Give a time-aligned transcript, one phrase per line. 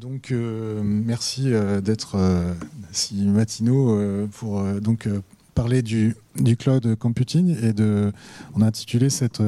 [0.00, 1.50] Donc merci
[1.82, 2.16] d'être
[2.92, 5.08] si matinaux pour donc
[5.56, 6.14] parler du,
[6.56, 7.72] cloud computing et
[8.54, 9.42] on a intitulé cette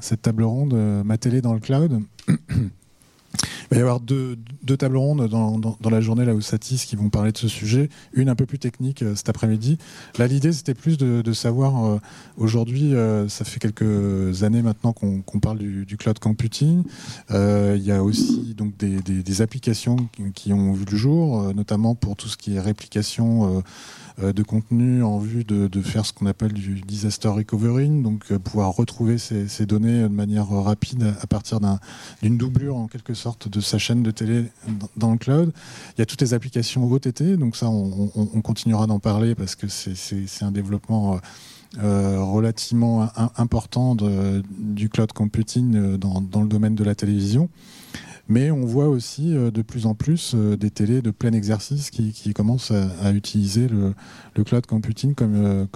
[0.00, 0.72] cette table ronde
[1.04, 2.00] ma télé dans le cloud.
[3.70, 4.36] Il va y avoir deux,
[4.78, 8.28] tables rondes dans, la journée là où Satis qui vont parler de ce sujet, une
[8.28, 9.78] un peu plus technique euh, cet après-midi.
[10.18, 11.98] Là, l'idée c'était plus de, savoir euh,
[12.36, 16.82] aujourd'hui, euh, ça fait quelques années maintenant qu'on parle du, cloud computing.
[17.30, 19.96] il y a aussi donc des, applications
[20.34, 23.62] qui, ont vu le jour, notamment pour tout ce qui est réplication
[24.18, 29.18] de contenu en vue de, faire ce qu'on appelle du disaster recovering, donc pouvoir retrouver
[29.18, 31.60] ces, données de manière rapide à partir
[32.22, 34.44] d'une doublure en quelque sorte de sa chaîne de télé
[34.96, 35.52] dans le cloud.
[35.96, 39.68] Il y a toutes les applications OTT, donc ça, on, continuera d'en parler parce que
[39.68, 41.18] c'est un développement euh,
[41.82, 47.48] euh, relativement important du cloud computing euh, dans, le domaine de la télévision.
[48.30, 51.90] Mais on voit aussi euh, de plus en plus euh, des télés de plein exercice
[51.90, 53.92] qui, commencent à, utiliser le,
[54.44, 55.66] cloud computing comme, euh,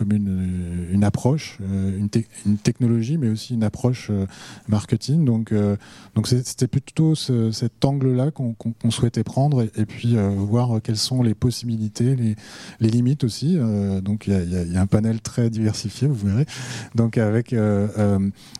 [0.92, 2.08] une, approche, une,
[2.58, 4.12] technologie, mais aussi une approche
[4.69, 5.24] marketing.
[5.24, 5.52] Donc,
[6.24, 8.55] c'était plutôt cet angle-là qu'on
[8.91, 13.58] souhaitait prendre et, puis voir quelles sont les possibilités, les, limites aussi.
[14.00, 16.46] donc il y, a, un panel très diversifié, vous verrez,
[16.94, 17.55] donc avec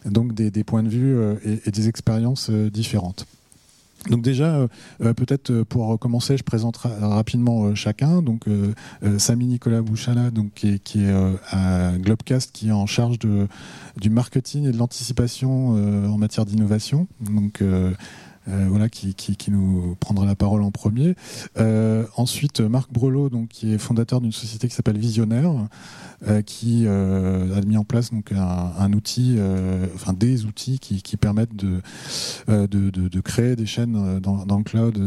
[0.05, 1.17] donc des, points de vue
[1.65, 3.27] et des expériences différentes.
[4.11, 4.69] Donc déjà, euh,
[5.03, 8.23] euh, peut-être euh, pour commencer, je présente rapidement chacun.
[8.23, 8.47] Donc
[9.19, 11.13] Samy Nicolas Bouchala, qui est,
[11.51, 17.07] à Globcast, qui est en charge du marketing et de l'anticipation en matière d'innovation.
[17.21, 17.63] Donc
[18.47, 21.15] voilà, qui, nous prendra la parole en premier.
[22.17, 25.53] Ensuite, Marc Brelot, qui est fondateur d'une société qui s'appelle Visionnaire,
[26.47, 29.39] qui a mis en place donc, un, outil,
[29.95, 31.81] enfin des outils qui, permettent de,
[32.49, 34.99] de, créer des chaînes dans, le cloud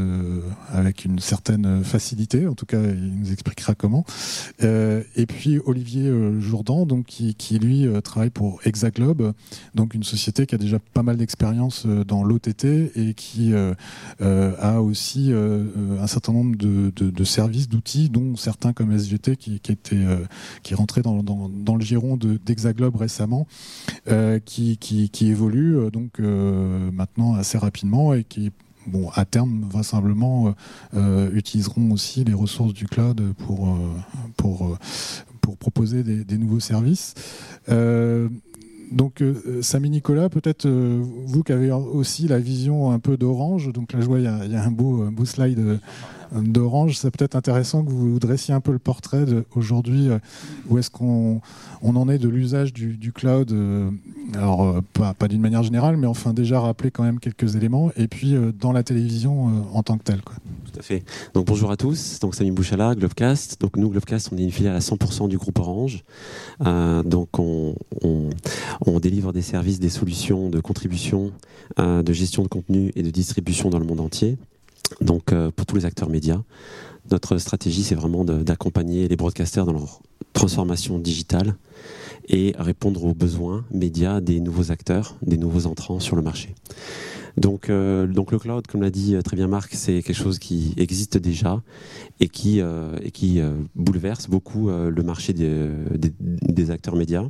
[0.71, 2.47] avec une certaine facilité.
[2.47, 4.05] En tout cas, il nous expliquera comment.
[4.61, 9.33] et puis Olivier Jourdan, donc, qui, lui travaille pour Hexaglobe,
[9.75, 13.73] donc une société qui a déjà pas mal d'expérience dans l'OTT et qui euh,
[14.21, 15.65] euh, a aussi euh,
[16.01, 20.05] un certain nombre de, services, d'outils, dont certains comme SGT qui, qui était
[20.63, 23.47] qui rentrait dans, le giron d'Hexaglobe récemment,
[24.45, 28.51] qui, qui, évolue donc maintenant assez rapidement et qui
[28.87, 30.53] bon, à terme, vraisemblablement,
[31.33, 34.77] utiliseront aussi les ressources du cloud pour,
[35.59, 37.13] proposer des, nouveaux services.
[38.91, 43.71] Donc, euh, Samy Nicolas, peut-être euh, vous qui avez aussi la vision un peu d'orange,
[43.73, 45.77] donc là je vois il y, a, un beau, slide euh,
[46.31, 46.97] d'Orange.
[46.97, 50.09] C'est peut-être intéressant que vous dressiez un peu le portrait aujourd'hui.
[50.09, 50.19] Euh,
[50.69, 51.41] où est-ce qu'on
[51.81, 53.89] on en est de l'usage du, cloud euh,
[54.33, 57.91] Alors, euh, pas, d'une manière générale, mais enfin déjà rappeler quand même quelques éléments.
[57.97, 60.21] Et puis dans la télévision en tant que telle.
[60.21, 61.03] Tout à fait.
[61.33, 62.19] Donc bonjour à tous.
[62.19, 63.59] Donc Samy Bouchala, Globecast.
[63.61, 66.03] Donc nous, Globecast, on est une filiale à 100% du groupe Orange.
[66.59, 71.31] donc on, on, délivre des services, des solutions de contribution,
[71.77, 74.37] de gestion de contenu et de distribution dans le monde entier.
[75.01, 76.41] Donc euh, pour tous les acteurs médias,
[77.11, 80.01] notre stratégie c'est vraiment d'accompagner les broadcasters dans leur
[80.33, 81.55] transformation digitale
[82.27, 86.53] et répondre aux besoins médias des nouveaux acteurs, des nouveaux entrants sur le marché.
[87.37, 90.73] Donc, euh, le cloud, comme l'a dit euh, très bien Marc, c'est quelque chose qui
[90.75, 91.61] existe déjà
[92.19, 92.61] et qui,
[93.75, 97.27] bouleverse beaucoup le marché des acteurs médias.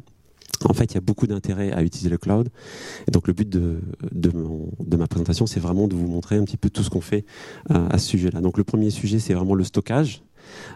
[0.66, 2.50] En fait, il y a beaucoup d'intérêt à utiliser le cloud.
[3.12, 3.80] Donc, le but de,
[4.12, 7.26] de, ma présentation, c'est vraiment de vous montrer un petit peu tout ce qu'on fait
[7.72, 8.42] euh, à ce sujet-là.
[8.42, 10.24] Donc, le premier sujet, c'est vraiment le stockage.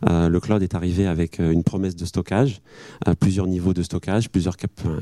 [0.09, 2.61] Euh, le cloud est arrivé avec euh, une promesse de stockage,
[3.19, 4.55] plusieurs niveaux de stockage, plusieurs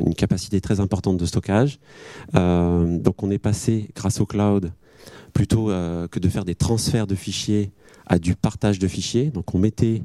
[0.06, 1.80] une capacité très importante de stockage.
[2.34, 4.72] donc, on est passé, grâce au cloud,
[5.34, 7.72] plutôt que de faire des transferts de fichiers
[8.06, 9.30] à du partage de fichiers.
[9.32, 10.04] Donc, on mettait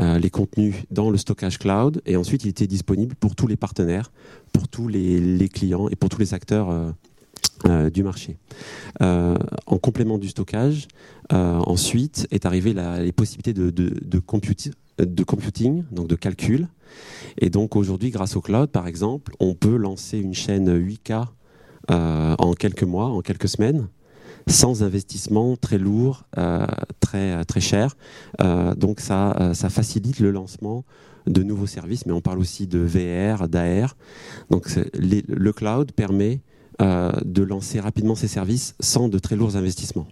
[0.00, 3.56] euh, les contenus dans le stockage cloud et ensuite il était disponible pour tous les
[3.56, 4.10] partenaires,
[4.52, 6.90] pour tous les, clients et pour tous les acteurs euh,
[7.66, 8.36] euh, du marché.
[9.00, 10.88] en complément du stockage,
[11.30, 16.68] ensuite est arrivé les possibilités de, de, de, computing, donc de calcul.
[17.38, 21.26] Et donc aujourd'hui, grâce au cloud, par exemple, on peut lancer une chaîne 8K
[21.88, 23.88] en quelques mois, en quelques semaines
[24.46, 26.66] sans investissement très lourd, euh,
[27.00, 27.96] très, très cher.
[28.42, 30.84] Euh, donc ça, euh, ça facilite le lancement
[31.26, 33.96] de nouveaux services, mais on parle aussi de VR, d'AR.
[34.50, 36.40] Donc le cloud permet
[36.80, 40.06] de lancer rapidement ces services sans de très lourds investissements.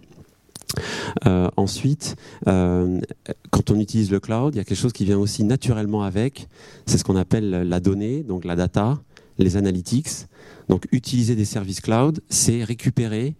[1.55, 2.15] ensuite,
[2.45, 6.47] quand on utilise le cloud, il y a quelque chose qui vient aussi naturellement avec,
[6.87, 8.99] c'est ce qu'on appelle la donnée, donc la data,
[9.37, 10.25] les analytics.
[10.67, 13.35] Donc utiliser des services cloud, c'est récupérer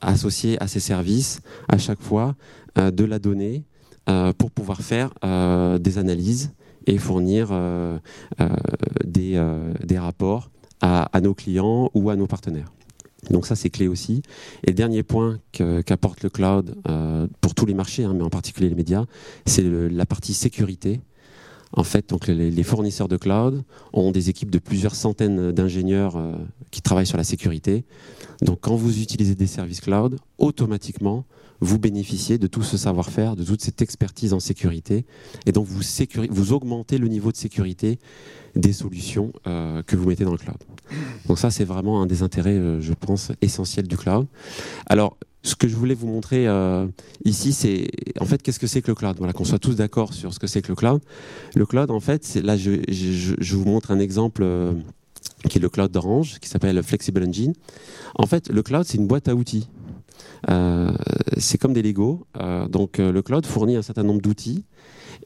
[0.00, 2.34] associer à ces services à chaque fois
[2.76, 3.64] de la donnée
[4.38, 5.10] pour pouvoir faire
[5.78, 6.52] des analyses
[6.86, 7.48] et fournir
[9.04, 10.50] des, rapports
[10.80, 12.72] à, nos clients ou à nos partenaires.
[13.30, 14.22] Donc ça, c'est clé aussi.
[14.66, 16.74] Et dernier point qu'apporte le cloud
[17.40, 19.04] pour tous les marchés, hein, mais en particulier les médias,
[19.46, 21.00] c'est la partie sécurité.
[21.76, 23.62] En fait, les, fournisseurs de cloud
[23.92, 26.32] ont des équipes de plusieurs centaines d'ingénieurs euh,
[26.70, 27.84] qui travaillent sur la sécurité.
[28.40, 31.26] Donc, quand vous utilisez des services cloud, automatiquement,
[31.60, 35.04] vous bénéficiez de tout ce savoir-faire, de toute cette expertise en sécurité,
[35.46, 37.98] et donc vous, augmentez le niveau de sécurité
[38.54, 40.56] des solutions euh, que vous mettez dans le cloud.
[41.26, 44.26] Donc ça, c'est vraiment un des intérêts, euh, je pense, essentiels du cloud.
[44.86, 46.86] Alors, ce que je voulais vous montrer euh,
[47.24, 47.88] ici, c'est
[48.18, 49.16] en fait qu'est-ce que c'est que le cloud?
[49.18, 51.00] Voilà, qu'on soit tous d'accord sur ce que c'est que le cloud.
[51.54, 54.44] Le cloud, en fait, là, je, vous montre un exemple
[55.48, 57.52] qui est le cloud d'Orange, qui s'appelle Flexible Engine.
[58.16, 59.68] En fait, le cloud, c'est une boîte à outils.
[60.48, 60.92] Euh,
[61.38, 62.26] c'est comme des Lego.
[62.68, 64.64] donc, le cloud fournit un certain nombre d'outils.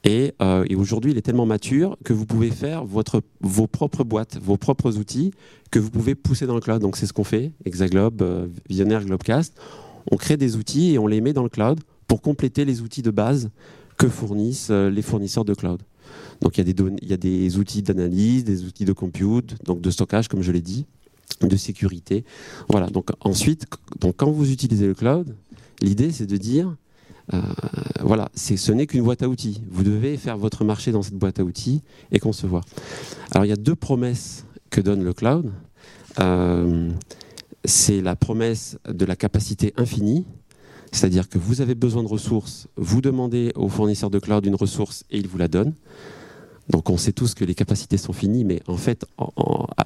[0.05, 0.33] Et,
[0.77, 4.99] aujourd'hui, il est tellement mature que vous pouvez faire votre, vos propres boîtes, vos propres
[4.99, 5.33] outils
[5.71, 6.81] que vous pouvez pousser dans le cloud.
[6.81, 9.55] Donc, c'est ce qu'on fait, Hexaglobe, Visionnaire, Globecast
[10.11, 13.03] on crée des outils et on les met dans le cloud pour compléter les outils
[13.03, 13.51] de base
[13.97, 15.83] que fournissent euh, les fournisseurs de cloud.
[16.41, 20.43] Donc il y a des outils d'analyse, des outils de compute, donc de stockage comme
[20.43, 20.87] je l'ai dit,
[21.41, 22.25] de sécurité.
[22.69, 22.89] Voilà.
[22.89, 23.67] Donc ensuite,
[24.17, 25.35] quand vous utilisez le cloud,
[25.83, 26.77] l'idée c'est de dire
[27.33, 27.41] euh,
[28.01, 29.63] voilà, ce n'est qu'une boîte à outils.
[29.71, 31.83] Vous devez faire votre marché dans cette boîte à outils
[32.13, 32.65] et concevoir.
[33.31, 35.51] Alors il y a deux promesses que donne le cloud.
[36.19, 36.91] Euh,
[37.65, 40.25] c'est la promesse de la capacité infinie,
[40.93, 45.05] c'est-à-dire que vous avez besoin de ressources, vous demandez au fournisseur de cloud une ressource
[45.11, 45.75] et il vous la donne.
[46.71, 49.05] Donc on sait tous que les capacités sont finies, mais en fait,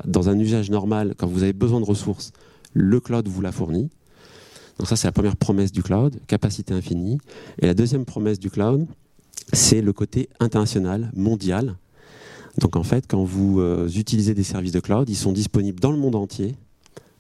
[0.05, 2.33] dans un usage normal, quand vous avez besoin de ressources,
[2.75, 3.91] le cloud vous la fournit.
[4.79, 7.19] Donc ça, c'est la première promesse du cloud, capacité infinie.
[7.61, 8.87] Et la deuxième promesse du cloud,
[9.53, 11.77] c'est le côté international, mondial.
[12.59, 15.91] Donc en fait, quand vous euh, utilisez des services de cloud, ils sont disponibles dans
[15.91, 16.55] le monde entier,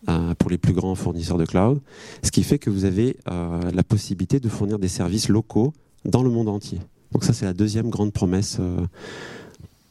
[0.09, 1.81] euh, pour les plus grands fournisseurs de cloud,
[2.23, 5.73] ce qui fait que vous avez euh, la possibilité de fournir des services locaux
[6.05, 6.81] dans le monde entier.
[7.13, 8.59] Donc ça, c'est la deuxième grande promesse,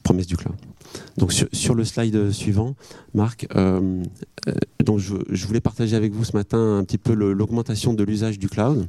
[0.04, 0.56] promesse du cloud.
[1.18, 2.76] Donc sur, le slide suivant,
[3.14, 3.48] Marc,
[4.84, 8.48] donc je, voulais partager avec vous ce matin un petit peu l'augmentation de l'usage du
[8.48, 8.88] cloud.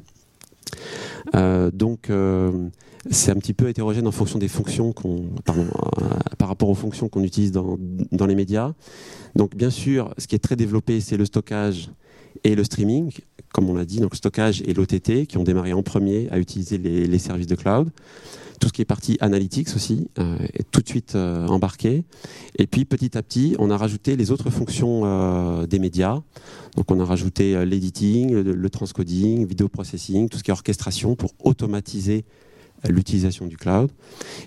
[1.73, 2.11] donc
[3.11, 5.27] c'est un petit peu hétérogène en fonction des fonctions qu'on,
[6.39, 7.79] par rapport aux fonctions qu'on utilise dans,
[8.13, 8.73] dans les médias.
[9.35, 11.91] Donc bien sûr, ce qui est très développé, c'est le stockage
[12.43, 13.13] et le streaming,
[13.53, 16.39] comme on l'a dit, donc le stockage et l'OTT qui ont démarré en premier à
[16.39, 17.91] utiliser les, services de cloud.
[18.61, 22.05] Tout ce qui est partie analytics aussi euh, est tout de suite euh, embarqué.
[22.59, 26.21] Et puis petit à petit, on a rajouté les autres fonctions euh, des médias.
[26.77, 31.15] Donc on a rajouté l'editing, le, le, transcoding, vidéo processing, tout ce qui est orchestration
[31.15, 32.25] pour automatiser
[32.89, 33.91] l'utilisation du cloud.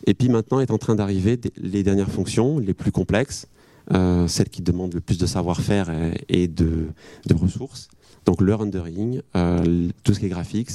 [0.05, 3.47] Et puis maintenant est en train d'arriver les dernières fonctions, les plus complexes,
[3.93, 5.89] euh, celles qui demandent le plus de savoir-faire
[6.27, 6.89] et, de,
[7.33, 7.87] ressources.
[8.25, 10.71] Donc le rendering, euh, tout ce qui est graphics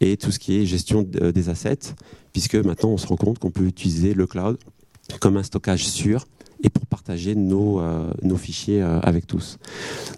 [0.00, 1.94] et tout ce qui est gestion euh, des assets,
[2.32, 4.58] puisque maintenant on se rend compte qu'on peut utiliser le cloud
[5.20, 6.26] comme un stockage sûr
[6.62, 7.82] et pour partager nos,
[8.22, 9.58] nos fichiers avec tous.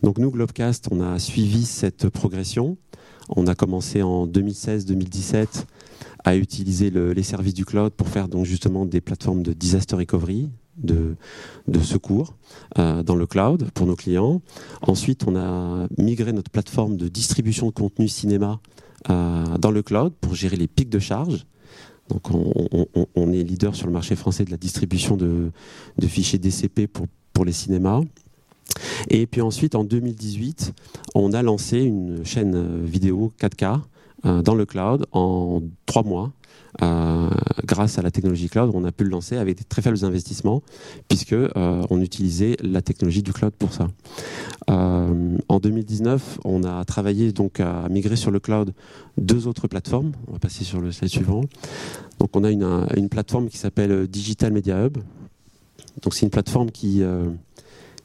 [0.05, 2.77] Donc nous, Globecast, on a suivi cette progression.
[3.29, 5.65] On a commencé en 2016-2017
[6.25, 10.51] à utiliser les services du cloud pour faire donc justement des plateformes de disaster recovery,
[10.79, 11.17] de,
[11.83, 12.35] secours
[12.79, 14.41] euh, dans le cloud pour nos clients.
[14.83, 18.61] Ensuite, on a migré notre plateforme de distribution de contenu cinéma
[19.11, 21.47] euh, dans le cloud pour gérer les pics de charge.
[22.09, 25.51] Donc, on, est leader sur le marché français de la distribution de,
[26.07, 28.01] fichiers DCP pour, les cinémas.
[29.09, 30.73] Et puis ensuite, en 2018,
[31.15, 33.81] on a lancé une chaîne vidéo 4K
[34.25, 36.33] euh, dans le cloud en trois mois
[36.83, 37.31] euh,
[37.65, 40.63] grâce à la technologie cloud, on a pu le lancer avec des très faibles investissements,
[41.09, 41.51] puisque euh,
[41.91, 43.89] on utilisait la technologie du cloud pour ça.
[44.71, 48.73] Euh, en 2019, on a travaillé donc à migrer sur le cloud
[49.17, 50.13] deux autres plateformes.
[50.29, 51.43] On va passer sur le slide suivant.
[52.19, 54.99] Donc, on a une, une plateforme qui s'appelle Digital Media Hub.
[56.03, 57.03] Donc, c'est une plateforme qui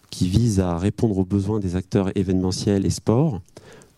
[0.09, 3.41] qui vise à répondre aux besoins des acteurs événementiels et sports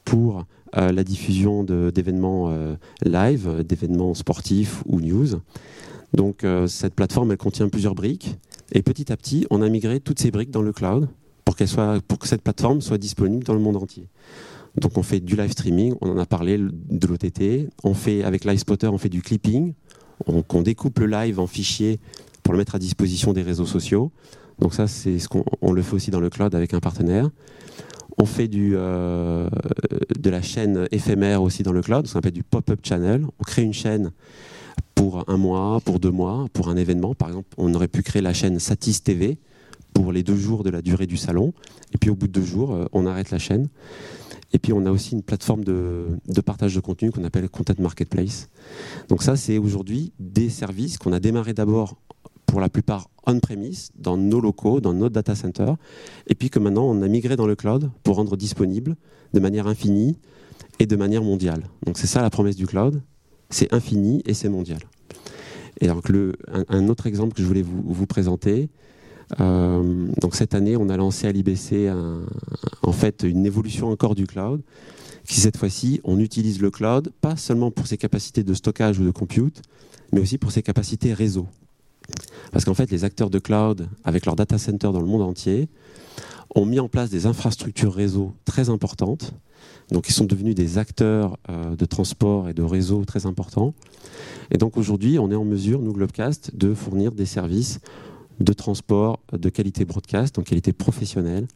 [0.06, 5.40] pour la diffusion d'événements euh, live, d'événements sportifs ou news.
[6.14, 8.38] Donc euh, cette plateforme, elle contient plusieurs briques.
[8.72, 11.08] Et petit à petit, on a migré toutes ces briques dans le cloud
[11.46, 14.08] pour, soit, pour que cette plateforme soit disponible dans le monde entier.
[14.80, 17.70] Donc on fait du live streaming, on en a parlé de l'OTT.
[17.84, 19.74] On fait avec LiveSpotter, on fait du clipping.
[20.28, 22.00] On, on, découpe le live en fichiers
[22.42, 24.12] pour le mettre à disposition des réseaux sociaux.
[24.60, 27.30] Donc ça, c'est ce qu'on le fait aussi dans le cloud avec un partenaire.
[28.18, 29.50] On fait du, de
[30.30, 33.26] la chaîne éphémère aussi dans le cloud, ce qu'on appelle du pop-up channel.
[33.40, 34.12] On crée une chaîne
[34.96, 37.16] pour un mois, pour deux mois, pour un événement.
[37.16, 39.38] Par exemple, on aurait pu créer la chaîne Satis TV
[39.94, 41.54] pour les deux jours de la durée du salon.
[41.94, 43.68] Et puis au bout de deux jours, on arrête la chaîne.
[44.54, 48.50] Et puis on a aussi une plateforme de, partage de contenu qu'on appelle Content Marketplace.
[49.10, 51.98] Donc ça, c'est aujourd'hui des services qu'on a démarré d'abord
[52.54, 55.74] pour la plupart on-premise, dans nos locaux, dans notre data center,
[56.28, 58.96] et puis que maintenant on a migré dans le cloud pour rendre disponible
[59.34, 60.20] de manière infinie
[60.78, 61.64] et de manière mondiale.
[61.84, 63.02] Donc c'est ça la promesse du cloud,
[63.50, 64.78] c'est infini et c'est mondial.
[65.82, 66.34] Et donc le,
[66.70, 68.70] un, autre exemple que je voulais vous présenter,
[69.40, 71.92] euh, donc cette année, on a lancé à l'IBC
[72.84, 74.62] en fait une évolution encore du cloud,
[75.28, 79.06] qui cette fois-ci, on utilise le cloud pas seulement pour ses capacités de stockage ou
[79.06, 79.64] de compute,
[80.12, 81.48] mais aussi pour ses capacités réseau.
[82.52, 85.70] Parce qu'en fait, les acteurs de cloud, avec leurs data centers dans le monde entier,
[86.56, 89.34] ont mis en place des infrastructures réseau très importantes.
[89.92, 93.74] Donc, ils sont devenus des acteurs euh, de transport et de réseau très importants.
[94.52, 97.80] Et donc, aujourd'hui, on est en mesure, nous, Globecast, de fournir des services
[98.40, 101.48] de transport de qualité broadcast, en qualité professionnelle,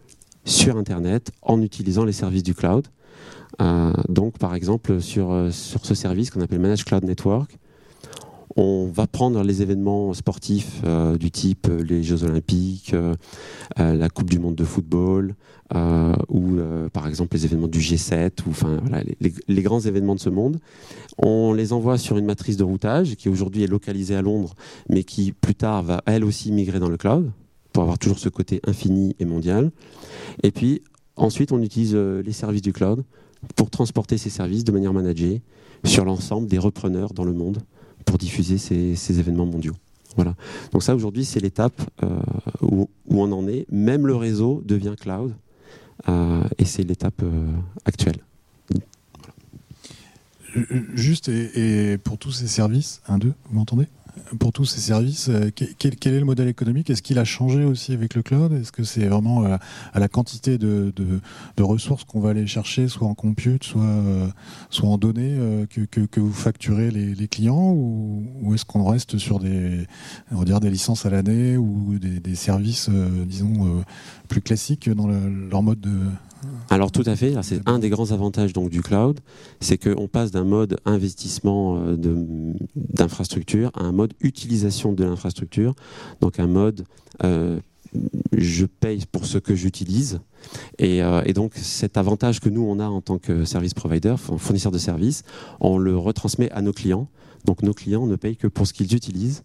[0.45, 2.87] sur Internet, en utilisant les services du cloud.
[3.61, 7.57] Euh, donc, par exemple, sur, euh, sur ce service qu'on appelle Managed Cloud Network,
[8.57, 13.13] on va prendre les événements sportifs euh, du type euh, les Jeux Olympiques, euh,
[13.77, 15.35] la Coupe du Monde de football,
[16.29, 16.57] ou
[16.93, 18.81] par exemple les événements du G7, ou enfin
[19.19, 20.59] les, grands événements de ce monde.
[21.17, 24.55] On les envoie sur une matrice de routage qui aujourd'hui est localisée à Londres,
[24.89, 27.31] mais qui plus tard va elle aussi migrer dans le cloud
[27.73, 29.71] pour avoir toujours ce côté infini et mondial.
[30.41, 30.81] Et puis
[31.17, 33.03] ensuite, on utilise les services du cloud
[33.55, 35.41] pour transporter ces services de manière managée
[35.83, 37.59] sur l'ensemble des repreneurs dans le monde
[38.07, 39.75] pour diffuser ces, événements mondiaux.
[40.15, 40.33] Voilà.
[40.71, 42.19] Donc ça, aujourd'hui, c'est l'étape euh,
[42.61, 43.67] où, on en est.
[43.71, 45.35] Même le réseau devient cloud,
[46.09, 47.51] euh, et c'est l'étape euh,
[47.85, 48.17] actuelle.
[50.95, 53.87] Juste, et, pour tous ces services, un, deux, vous m'entendez?
[54.39, 56.89] Pour tous ces services, euh, quel, est le modèle économique?
[56.89, 58.53] Est-ce qu'il a changé aussi avec le cloud?
[58.53, 59.57] Est-ce que c'est vraiment euh,
[59.93, 60.93] à, la quantité de,
[61.59, 64.27] ressources qu'on va aller chercher, soit en compute, soit, euh,
[64.69, 65.38] soit en données,
[65.69, 67.74] que, vous facturez les, clients?
[67.74, 69.86] Ou, est-ce qu'on reste sur des,
[70.31, 72.89] on va dire des licences à l'année ou des, services,
[73.25, 73.83] disons,
[74.27, 75.91] plus classiques dans leur mode de,
[76.69, 79.19] alors tout à fait, c'est un des grands avantages donc du cloud,
[79.59, 81.81] c'est qu'on passe d'un mode investissement
[82.75, 85.75] d'infrastructure à un mode utilisation de l'infrastructure,
[86.21, 86.85] donc un mode
[87.23, 87.59] euh,
[88.33, 90.19] je paye pour ce que j'utilise.
[90.81, 94.71] Euh, et, donc cet avantage que nous, on a en tant que service provider, fournisseur
[94.71, 95.23] de services,
[95.59, 97.07] on le retransmet à nos clients.
[97.45, 99.43] Donc nos clients ne payent que pour ce qu'ils utilisent.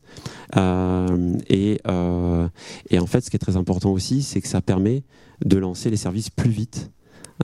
[0.57, 5.05] et, et, en fait, ce qui est très important aussi, c'est que ça permet
[5.45, 6.91] de lancer les services plus vite.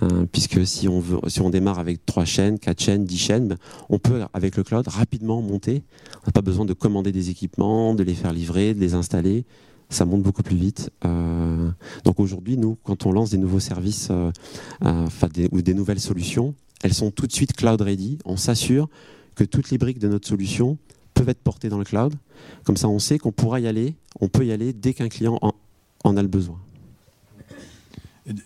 [0.03, 3.49] Euh, puisque si on, veut, si on démarre avec trois chaînes, quatre chaînes, dix chaînes,
[3.49, 5.83] ben, on peut, avec le cloud, rapidement monter.
[6.23, 9.45] On n'a pas besoin de commander des équipements, de les faire livrer, de les installer.
[9.91, 10.91] Ça monte beaucoup plus vite.
[11.05, 11.71] Euh,
[12.05, 14.31] donc aujourd'hui, nous, quand on lance des nouveaux services euh,
[15.51, 18.19] ou des nouvelles solutions, elles sont tout de suite cloud ready.
[18.25, 18.89] On s'assure
[19.35, 20.77] que toutes les briques de notre solution
[21.15, 22.15] peuvent être portées dans le cloud.
[22.65, 25.41] Comme ça, on sait qu'on pourra y aller, on peut y aller dès qu'un client
[26.05, 26.61] en a le besoin.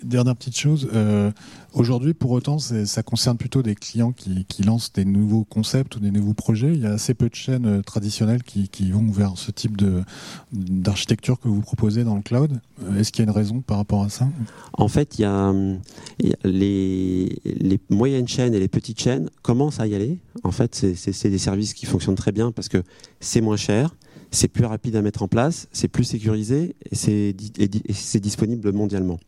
[0.04, 1.32] Dernière petite chose, euh,
[1.72, 6.12] aujourd'hui pour autant ça concerne plutôt des clients qui, lancent des nouveaux concepts ou des
[6.12, 6.72] nouveaux projets.
[6.72, 9.82] Il y a assez peu de chaînes euh, traditionnelles qui, vont vers ce type
[10.52, 12.60] d'architecture que vous proposez dans le cloud.
[12.84, 14.28] Euh, est-ce qu'il y a une raison par rapport à ça?
[14.74, 15.52] En fait, il y a,
[16.44, 20.18] les, les, moyennes chaînes et les petites chaînes commencent à y aller.
[20.44, 22.82] En fait, c'est des services qui fonctionnent très bien parce que
[23.20, 23.96] c'est moins cher
[24.34, 29.18] c'est plus rapide à mettre en place, c'est plus sécurisé et c'est disponible mondialement.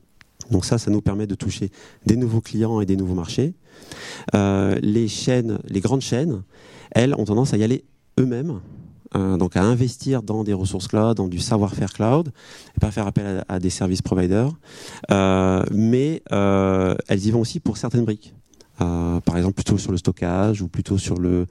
[0.50, 1.70] Donc ça, ça nous permet de toucher
[2.06, 3.54] des nouveaux clients et des nouveaux marchés.
[4.34, 6.42] Euh, les grandes chaînes,
[6.90, 7.84] elles ont tendance à y aller
[8.18, 8.60] eux-mêmes,
[9.16, 12.30] euh, donc à investir dans des ressources cloud, dans du savoir-faire cloud,
[12.76, 14.50] et pas faire appel à, des services providers.
[15.10, 18.34] Euh, mais elles y vont aussi pour certaines briques.
[18.78, 21.46] par exemple, plutôt sur le stockage ou plutôt sur le,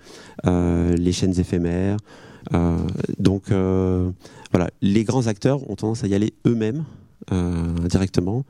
[0.45, 1.97] les chaînes éphémères.
[3.17, 6.83] donc voilà, les grands acteurs ont tendance à y aller eux-mêmes
[7.87, 8.43] directement.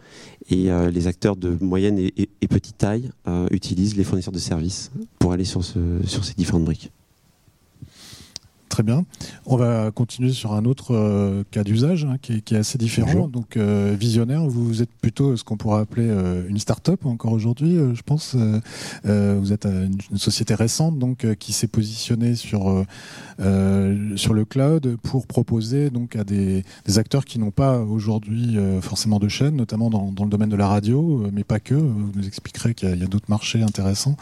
[0.49, 4.91] Et euh, les acteurs de moyenne et, petite taille euh, utilisent les fournisseurs de services
[5.19, 6.91] pour aller sur ces différentes briques.
[8.73, 9.05] Très bien.
[9.45, 13.27] On va continuer sur un autre euh, cas d'usage hein, qui, est assez différent.
[13.27, 17.77] Donc, euh, visionnaire, vous êtes plutôt ce qu'on pourrait appeler euh, une start-up encore aujourd'hui,
[17.93, 18.35] je pense.
[19.03, 22.83] vous êtes une, société récente donc qui s'est positionnée sur
[24.15, 26.63] sur le cloud pour proposer donc à des,
[26.97, 31.27] acteurs qui n'ont pas aujourd'hui forcément de chaîne, notamment dans, le domaine de la radio,
[31.31, 31.75] mais pas que.
[31.75, 34.17] Vous nous expliquerez qu'il y a d'autres marchés intéressants.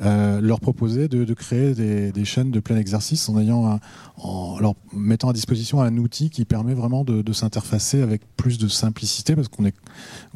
[0.00, 3.80] Euh, leur proposer de, créer des, chaînes de plein exercice en ayant
[4.16, 8.66] en leur mettant à disposition un outil qui permet vraiment de, s'interfacer avec plus de
[8.66, 9.74] simplicité parce qu'on est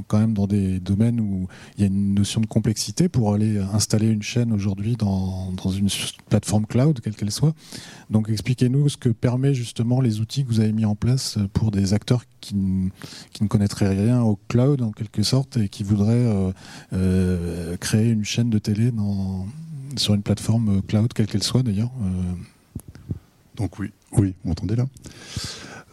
[0.06, 3.58] quand même dans des domaines où il y a une notion de complexité pour aller
[3.58, 5.88] installer une chaîne aujourd'hui dans, une
[6.28, 7.54] plateforme cloud, quelle qu'elle soit.
[8.10, 11.70] Donc expliquez-nous ce que permet justement les outils que vous avez mis en place pour
[11.70, 12.54] des acteurs qui,
[13.32, 16.52] qui ne connaîtraient rien au cloud en quelque sorte et qui voudraient euh,
[16.92, 18.90] euh, créer une chaîne de télé
[19.96, 21.92] sur une plateforme cloud, quelle qu'elle soit d'ailleurs.
[22.02, 22.32] Euh.
[23.56, 24.86] Donc oui, oui, vous m'entendez là?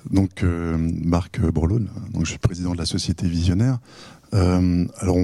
[0.10, 3.80] Donc Marc Borlone, donc je suis président de la société Visionnaire.
[4.32, 5.18] alors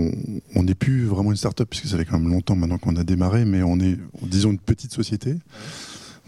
[0.55, 3.05] on n'est plus vraiment une start-up puisque ça fait quand même longtemps maintenant qu'on a
[3.05, 5.37] démarré, mais on est disons une petite société.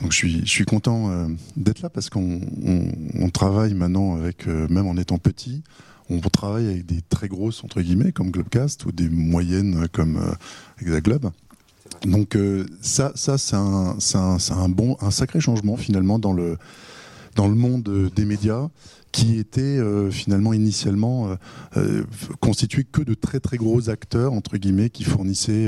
[0.02, 2.40] Donc je suis, content euh, d'être là parce qu'on
[3.34, 5.64] travaille maintenant avec, euh, même en étant petit,
[6.10, 10.34] on travaille avec des très grosses entre guillemets comme Globcast ou des moyennes comme euh,
[10.82, 11.32] Hexaglobe.
[12.06, 12.38] Donc
[12.82, 16.58] ça, ça c'est un, bon, un sacré changement finalement dans le,
[17.38, 18.70] dans le monde des médias
[19.12, 21.36] qui était euh, finalement initialement euh,
[21.78, 22.04] euh,
[22.40, 25.68] constitué que de très très gros acteurs entre guillemets qui fournissaient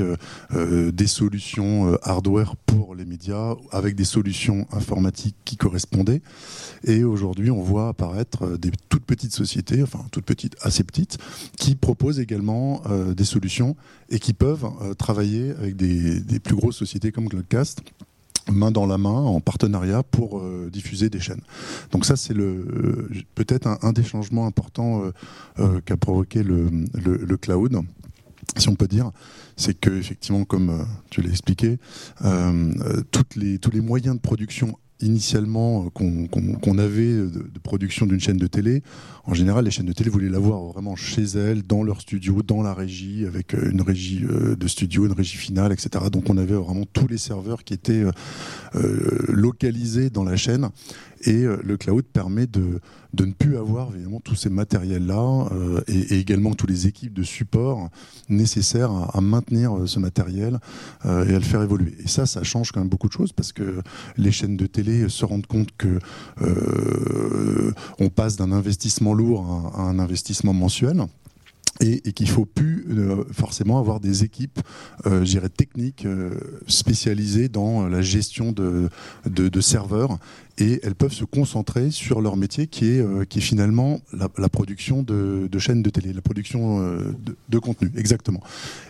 [0.50, 6.22] des solutions hardware pour les médias avec des solutions informatiques qui correspondaient.
[6.84, 11.18] Et aujourd'hui, on voit apparaître des toutes petites sociétés, enfin toutes petites, assez petites,
[11.56, 12.82] qui proposent également
[13.16, 13.76] des solutions
[14.08, 14.66] et qui peuvent
[14.98, 17.82] travailler avec des, des plus grosses sociétés comme Cloudcast
[18.50, 21.42] main dans la main en partenariat pour euh, diffuser des chaînes.
[21.92, 25.02] Donc ça c'est euh, peut-être un, des changements importants
[25.58, 27.76] euh, qu'a provoqué le, cloud
[28.56, 29.12] si on peut dire,
[29.56, 31.78] c'est que effectivement, comme tu l'as expliqué,
[32.20, 36.26] tous les moyens de production initialement euh,
[36.60, 38.82] qu'on avait de, production d'une chaîne de télé,
[39.24, 42.62] en général, les chaînes de télé voulaient l'avoir vraiment chez elles, dans leur studio, dans
[42.62, 46.06] la régie, avec euh, une régie euh, de studio, une régie finale, etc.
[46.10, 48.04] Donc on avait vraiment tous les serveurs qui étaient
[49.28, 50.68] localisés dans la chaîne.
[51.22, 52.80] Et le cloud permet de,
[53.18, 55.48] ne plus avoir évidemment tous ces matériels-là
[55.86, 57.90] et, également tous les équipes de support
[58.28, 60.58] nécessaires à, maintenir ce matériel
[61.04, 61.94] et à le faire évoluer.
[62.02, 63.82] Et ça, ça change quand même beaucoup de choses parce que
[64.16, 65.98] les chaînes de télé se rendre compte que
[66.42, 71.02] euh, on passe d'un investissement lourd à, un investissement mensuel.
[71.80, 74.60] Et, qu'il ne faut plus euh, forcément avoir des équipes
[75.06, 75.24] euh,
[75.56, 76.30] techniques euh,
[76.66, 78.90] spécialisées dans la gestion de,
[79.24, 80.18] de, serveurs.
[80.58, 85.02] Et elles peuvent se concentrer sur leur métier qui est, qui est finalement la, production
[85.02, 86.80] de, chaînes de télé, la production
[87.48, 88.42] de, contenu, exactement.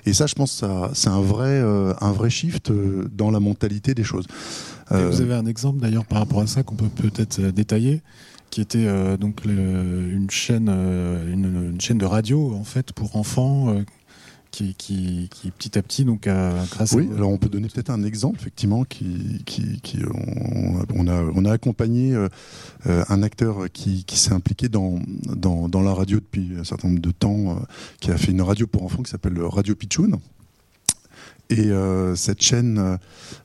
[0.04, 2.72] Et ça, je pense, c'est un vrai, un vrai shift
[3.16, 4.26] dans la mentalité des choses.
[4.90, 8.02] Vous euh, avez un exemple d'ailleurs par rapport à ça qu'on peut peut-être euh, détailler
[8.50, 13.74] qui était euh, donc une chaîne une, chaîne de radio en fait pour enfants
[14.50, 16.28] qui, qui, petit à petit donc
[16.72, 19.98] grâce oui alors on peut donner peut-être un exemple effectivement qui, qui,
[20.94, 22.16] on, a on a accompagné
[22.84, 27.12] un acteur qui, s'est impliqué dans, dans, dans la radio depuis un certain nombre de
[27.12, 27.62] temps
[28.00, 30.18] qui a fait une radio pour enfants qui s'appelle Radio Pichoun
[31.50, 32.98] et euh, cette chaîne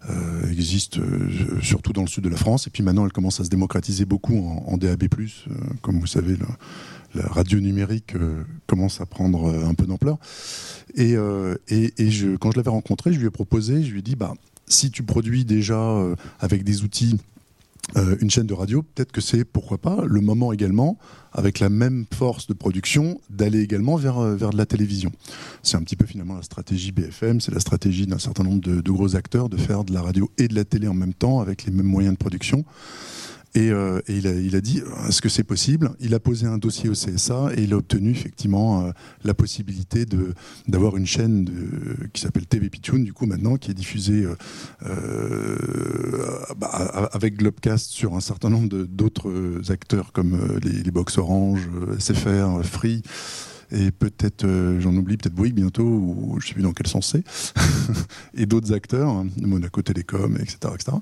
[0.10, 1.28] euh, existe euh,
[1.62, 2.68] surtout dans le sud de la France.
[2.68, 4.38] Et puis maintenant, elle commence à se démocratiser beaucoup
[4.68, 5.06] en, DAB+.
[5.82, 6.38] comme vous savez,
[7.16, 8.14] la radio numérique
[8.68, 10.18] commence à prendre un peu d'ampleur.
[10.96, 14.34] Et, quand je l'avais rencontré, je lui ai proposé, je lui ai dit, bah,
[14.68, 15.98] si tu produis déjà
[16.40, 17.18] avec des outils
[17.98, 20.98] euh, une chaîne de radio, peut-être que c'est, pourquoi pas, le moment également,
[21.32, 25.12] avec la même force de production, d'aller également vers, euh, vers de la télévision.
[25.64, 28.92] C'est un petit peu finalement la stratégie BFM, c'est la stratégie d'un certain nombre de,
[28.92, 31.66] gros acteurs de faire de la radio et de la télé en même temps, avec
[31.66, 32.66] les mêmes moyens de production.
[33.56, 35.92] Et, euh, il, a, dit est-ce que c'est possible?
[36.02, 38.92] Il a posé un dossier au CSA et il a obtenu effectivement euh,
[39.24, 40.06] la possibilité
[40.68, 41.54] d'avoir une chaîne de,
[42.12, 44.28] qui s'appelle TV Pitchoun, du coup maintenant, qui est diffusée
[44.86, 45.56] euh,
[46.58, 46.68] bah,
[47.14, 53.04] avec Globcast sur un certain nombre d'autres acteurs comme les, les Box Orange, SFR, Free
[53.72, 54.46] et peut-être,
[54.80, 57.24] j'en oublie, peut-être Bouygues bientôt, ou je ne sais plus dans quel sens c'est,
[58.36, 60.58] et d'autres acteurs, hein, Monaco Télécom, etc.
[60.76, 60.98] etc.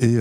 [0.00, 0.18] Et,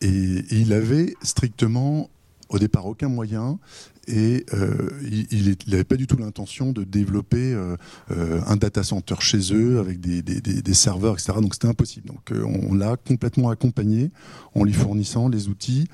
[0.00, 2.10] et, il avait strictement
[2.48, 3.58] au départ aucun moyen
[4.08, 7.76] et euh, il n'avait pas du tout l'intention de développer euh,
[8.12, 11.32] euh, un data center chez eux avec des, serveurs, etc.
[11.40, 12.08] Donc c'était impossible.
[12.08, 14.10] Donc on l'a complètement accompagné
[14.54, 15.88] en lui fournissant les outils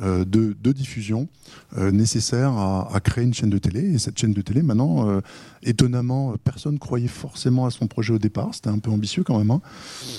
[0.00, 1.28] de, diffusion
[1.76, 3.94] nécessaires à, créer une chaîne de télé.
[3.94, 5.20] Et cette chaîne de télé, maintenant,
[5.62, 8.54] étonnamment, personne croyait forcément à son projet au départ.
[8.54, 9.52] C'était un peu ambitieux quand même.
[9.52, 9.60] Hein.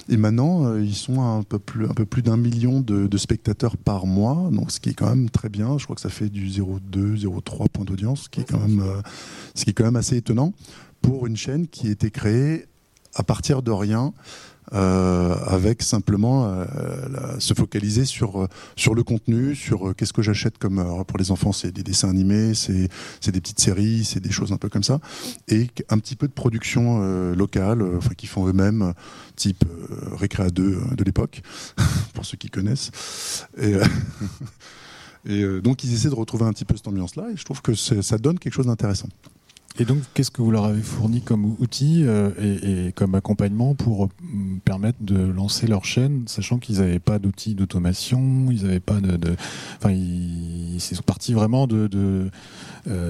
[0.07, 3.17] Et maintenant, ils sont à un peu plus, un peu plus d'un million de, de,
[3.17, 5.77] spectateurs par mois, donc ce qui est quand même très bien.
[5.77, 8.59] Je crois que ça fait du 0,2, 0,3 3 points d'audience, ce qui est quand
[8.59, 9.01] même, euh,
[9.53, 10.53] ce qui est quand même assez étonnant
[11.01, 12.65] pour une chaîne qui a été créée
[13.13, 14.13] à partir de rien.
[14.73, 16.65] Euh, avec simplement euh,
[17.37, 21.71] se focaliser sur sur le contenu, sur qu'est-ce que j'achète comme pour les enfants, c'est
[21.71, 22.89] des dessins animés, c'est
[23.21, 24.99] c'est des petites séries, c'est des choses un peu comme ça,
[25.49, 26.99] et un petit peu de production
[27.35, 28.95] locale, enfin qui font eux-mêmes,
[29.35, 29.65] type
[30.13, 31.43] Récréa 2 de l'époque,
[32.15, 32.89] pour ceux qui connaissent.
[33.61, 33.75] Et,
[35.25, 37.61] Et euh, donc ils essaient de retrouver un petit peu cette ambiance-là, et je trouve
[37.61, 39.09] que ça donne quelque chose d'intéressant.
[39.77, 42.31] Et donc, qu'est-ce que vous leur avez fourni comme outil euh,
[42.87, 44.09] et, comme accompagnement pour euh,
[44.63, 49.35] permettre de lancer leur chaîne, sachant qu'ils n'avaient pas d'outils d'automation, ils n'avaient pas de,
[49.77, 52.29] enfin, ils, sont partis vraiment de de,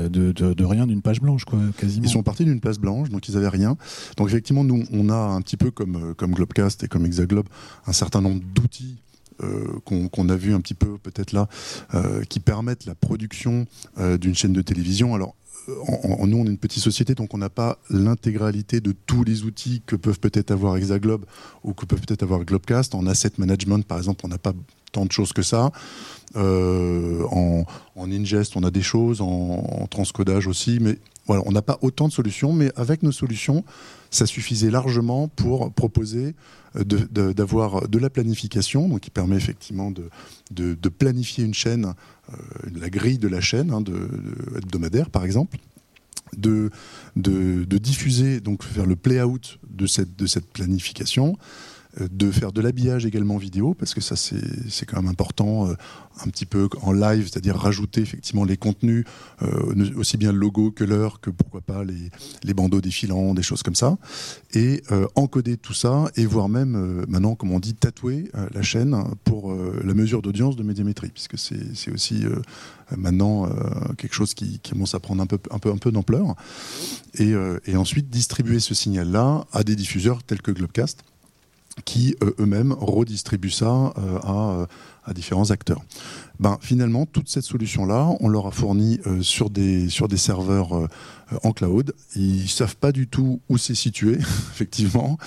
[0.10, 2.06] de, rien, d'une page blanche, quoi, quasiment.
[2.06, 3.78] Ils sont partis d'une page blanche, donc ils n'avaient rien.
[4.18, 7.48] Donc effectivement, nous, on a un petit peu comme comme Globecast et comme Hexaglobe,
[7.86, 8.96] un certain nombre d'outils
[9.44, 11.50] euh, qu'on a vu un petit peu peut-être là,
[11.94, 13.68] euh, qui permettent la production
[13.98, 15.14] euh, d'une chaîne de télévision.
[15.14, 15.36] Alors,
[15.88, 19.44] en, nous, on est une petite société, donc on n'a pas l'intégralité de tous les
[19.44, 21.26] outils que peuvent peut-être avoir Hexaglobe
[21.64, 22.96] ou que peuvent peut-être avoir Globecast.
[22.96, 24.54] En asset management, par exemple, on n'a pas
[24.94, 25.72] tant de choses que ça.
[26.36, 27.66] en,
[27.98, 32.14] ingest, on a des choses, en transcodage aussi, mais voilà, on n'a pas autant de
[32.14, 33.64] solutions, mais avec nos solutions,
[34.12, 36.36] ça suffisait largement pour proposer
[36.84, 41.94] d'avoir de, la planification, donc qui permet effectivement de, planifier une chaîne,
[42.32, 42.36] euh,
[42.76, 44.10] la grille de la chaîne, hein, de,
[44.58, 45.58] hebdomadaire par exemple,
[46.36, 46.70] de,
[47.16, 51.38] diffuser, donc faire le play-out de cette, de cette planification,
[52.00, 55.74] de faire de l'habillage également vidéo, parce que ça c'est quand même important, euh,
[56.26, 59.06] un petit peu en live, c'est-à-dire rajouter effectivement les contenus,
[59.42, 62.10] euh, aussi bien le logo que l'heure, que pourquoi pas les,
[62.44, 63.98] les, bandeaux défilants, des choses comme ça,
[64.54, 64.82] et
[65.16, 69.94] encoder tout ça, et voire même maintenant, comme on dit, tatouer la chaîne pour la
[69.94, 72.24] mesure d'audience de médiamétrie, puisque c'est aussi
[72.96, 73.50] maintenant
[73.98, 76.36] quelque chose qui, commence à prendre un peu, un peu, un peu d'ampleur,
[77.16, 77.34] et,
[77.66, 81.04] et ensuite distribuer ce signal-là à des diffuseurs tels que Globecast
[81.84, 84.68] qui euh, eux-mêmes redistribuent ça euh, à,
[85.04, 85.84] à, différents acteurs.
[86.40, 90.88] Ben, finalement, toute cette solution-là, on leur a fourni euh, sur, des, sur des serveurs
[91.44, 91.94] en cloud.
[92.16, 94.14] Ils ne savent pas du tout où c'est situé,
[94.54, 95.18] effectivement.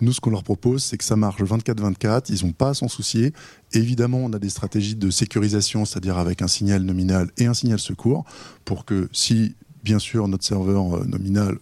[0.00, 2.88] Nous, ce qu'on leur propose, c'est que ça marche 24-24, ils n'ont pas à s'en
[2.88, 3.32] soucier.
[3.72, 7.78] Évidemment, on a des stratégies de sécurisation, c'est-à-dire avec un signal nominal et un signal
[7.78, 8.24] secours,
[8.64, 11.58] pour que si bien sûr notre serveur nominal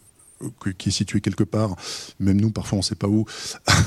[0.78, 1.76] qui est situé quelque part,
[2.20, 3.24] même nous parfois on ne sait pas où,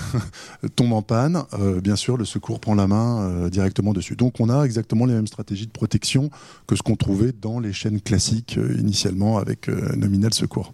[0.76, 4.16] tombe en panne, euh, bien sûr le secours prend la main euh, directement dessus.
[4.16, 6.30] Donc on a exactement les mêmes stratégies de protection
[6.68, 10.74] que ce qu'on trouvait dans les chaînes classiques euh, initialement avec nominal secours.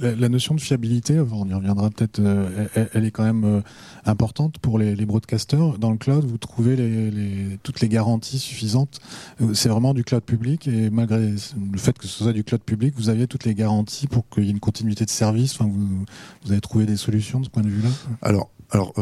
[0.00, 3.60] La, notion de fiabilité, on y reviendra peut-être, euh, elle, est quand même euh,
[4.04, 5.78] importante pour les, broadcasters.
[5.78, 9.00] Dans le cloud, vous trouvez toutes les garanties suffisantes.
[9.40, 12.60] Euh, c'est vraiment du cloud public et malgré le fait que ce soit du cloud
[12.60, 15.54] public, vous aviez toutes les garanties pour qu'il y ait une continuité de service.
[15.54, 16.04] Enfin, vous,
[16.44, 17.88] vous avez trouvé des solutions de ce point de vue-là
[18.20, 18.92] alors, alors,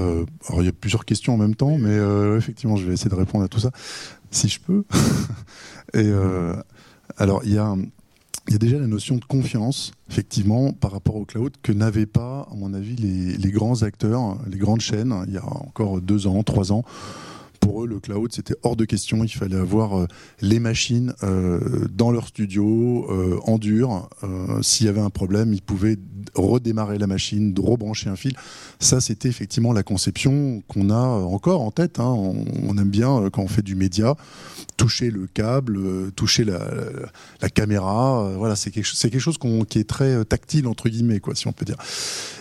[0.59, 1.97] il y a plusieurs questions en même temps, mais
[2.37, 3.71] effectivement, je vais essayer de répondre à tout ça,
[4.31, 4.85] si je peux.
[5.95, 6.13] et
[7.17, 7.75] alors, il y a
[8.49, 12.07] il y a déjà la notion de confiance, effectivement, par rapport au cloud, que n'avaient
[12.07, 16.27] pas, à mon avis, les, grands acteurs, les grandes chaînes, il y a encore deux
[16.27, 16.85] ans, trois ans.
[17.61, 19.25] Pour eux, le cloud, c'était hors de question.
[19.25, 20.07] Il fallait avoir euh,
[20.43, 24.11] les machines euh, dans leur studio, euh, en dur.
[24.61, 25.97] S'il y avait un problème, ils pouvaient
[26.35, 28.37] redémarrer la machine, rebrancher un fil.
[28.81, 32.01] Ça, c'était effectivement la conception qu'on a encore en tête.
[32.01, 32.15] Hein.
[32.15, 34.15] On, aime bien, quand on fait du média,
[34.77, 36.69] toucher le câble, euh, toucher la,
[37.41, 38.25] la, caméra.
[38.25, 41.47] Euh, voilà, c'est quelque, quelque, chose qui est très euh, tactile, entre guillemets, quoi, si
[41.47, 41.77] on peut dire.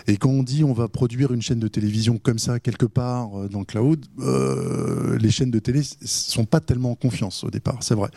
[0.07, 3.29] Et quand on dit on va produire une chaîne de télévision comme ça, quelque part
[3.49, 4.05] dans le cloud,
[5.19, 8.09] les chaînes de télé sont pas tellement en confiance au départ, c'est vrai.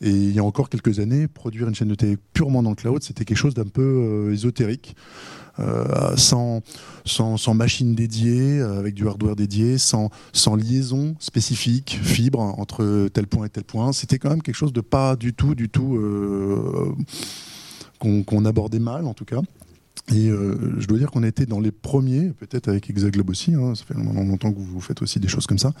[0.00, 2.76] Et il y a encore quelques années, produire une chaîne de télé purement dans le
[2.76, 4.94] cloud, c'était quelque chose d'un peu ésotérique.
[5.60, 6.62] Euh, sans,
[7.04, 13.26] sans, machine dédiée, euh, avec du hardware dédié, sans, sans liaison spécifique, fibre entre tel
[13.26, 13.92] point et tel point.
[13.92, 16.94] C'était quand même quelque chose de pas du tout, du tout euh,
[17.98, 19.40] qu'on abordait mal en tout cas.
[20.14, 23.54] Et euh, je dois dire qu'on a été dans les premiers, peut-être avec Exaglobe aussi,
[23.54, 25.72] hein, ça fait longtemps que vous faites aussi des choses comme ça,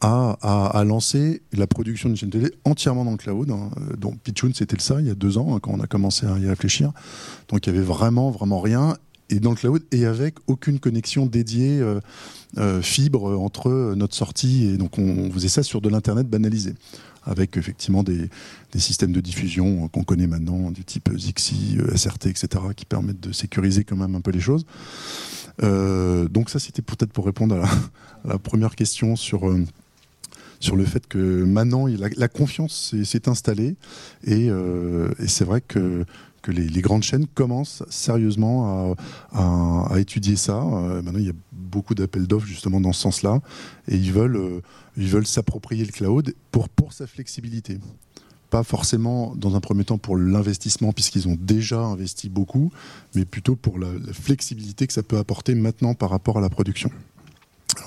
[0.00, 3.50] à, lancer la production d'une chaîne télé entièrement dans le cloud.
[3.50, 3.70] Hein.
[3.98, 6.26] Donc Pitchoun, c'était le ça il y a deux ans, hein, quand on a commencé
[6.26, 6.92] à y réfléchir.
[7.48, 8.96] Donc il y avait vraiment, vraiment rien.
[9.32, 12.00] Et dans le cloud, et avec aucune connexion dédiée euh,
[12.58, 14.66] euh, fibre entre notre sortie.
[14.66, 16.74] Et donc on faisait ça sur de l'Internet banalisé
[17.24, 18.28] avec effectivement des,
[18.76, 23.84] systèmes de diffusion qu'on connaît maintenant, du type Zixi, SRT, etc., qui permettent de sécuriser
[23.84, 24.64] quand même un peu les choses.
[25.62, 29.48] Euh, donc ça, c'était peut-être pour répondre à la, première question sur...
[29.48, 29.64] Euh,
[30.62, 33.76] sur le fait que maintenant la, confiance s'est installée
[34.24, 36.04] et, euh, c'est vrai que
[36.42, 38.94] que les, grandes chaînes commencent sérieusement
[39.32, 40.62] à, étudier ça.
[40.62, 41.34] Euh, maintenant, il y a
[41.70, 43.40] beaucoup d'appels d'offres justement dans ce sens-là,
[43.88, 47.78] et ils veulent, euh, s'approprier le cloud pour, pour sa flexibilité.
[48.50, 52.72] Pas forcément dans un premier temps pour l'investissement, puisqu'ils ont déjà investi beaucoup,
[53.14, 56.90] mais plutôt pour la flexibilité que ça peut apporter maintenant par rapport à la production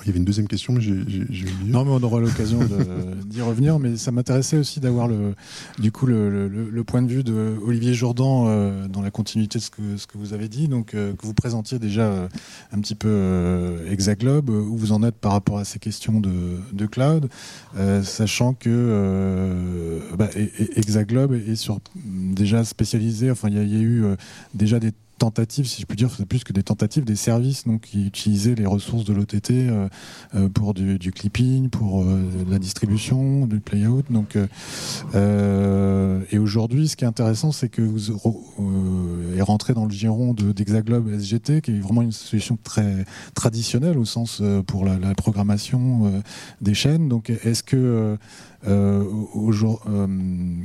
[0.03, 1.25] il y avait une deuxième question, mais j'ai oublié.
[1.65, 2.59] Non, mais on aura l'occasion
[3.25, 3.79] d'y revenir.
[3.79, 5.33] Mais ça m'intéressait aussi d'avoir le,
[5.79, 9.63] du coup le, le, point de vue de Olivier Jourdan euh, dans la continuité de
[9.63, 10.67] ce que, ce que vous avez dit.
[10.67, 12.27] Donc, euh, que vous présentiez déjà euh,
[12.71, 16.85] un petit peu Hexaglobe, où vous en êtes par rapport à ces questions de, de
[16.85, 17.29] cloud,
[18.03, 20.29] sachant que bah,
[20.75, 23.31] Hexaglobe est sur, déjà spécialisé.
[23.31, 24.03] Enfin, il y, y, a eu
[24.53, 24.91] déjà des
[25.23, 28.55] tentatives, si je puis dire, c'est plus que des tentatives, des services donc, qui utilisaient
[28.55, 29.87] les ressources de l'OTT euh,
[30.35, 34.05] euh, pour du, clipping, pour euh, la distribution, du play-out.
[34.09, 34.37] Donc,
[36.31, 38.11] et aujourd'hui, ce qui est intéressant, c'est que vous
[39.37, 44.05] est rentré dans le giron d'Hexaglobe SGT, qui est vraiment une solution très traditionnelle au
[44.05, 46.21] sens pour la, la programmation
[46.61, 47.07] des chaînes.
[47.07, 48.17] Donc, est-ce que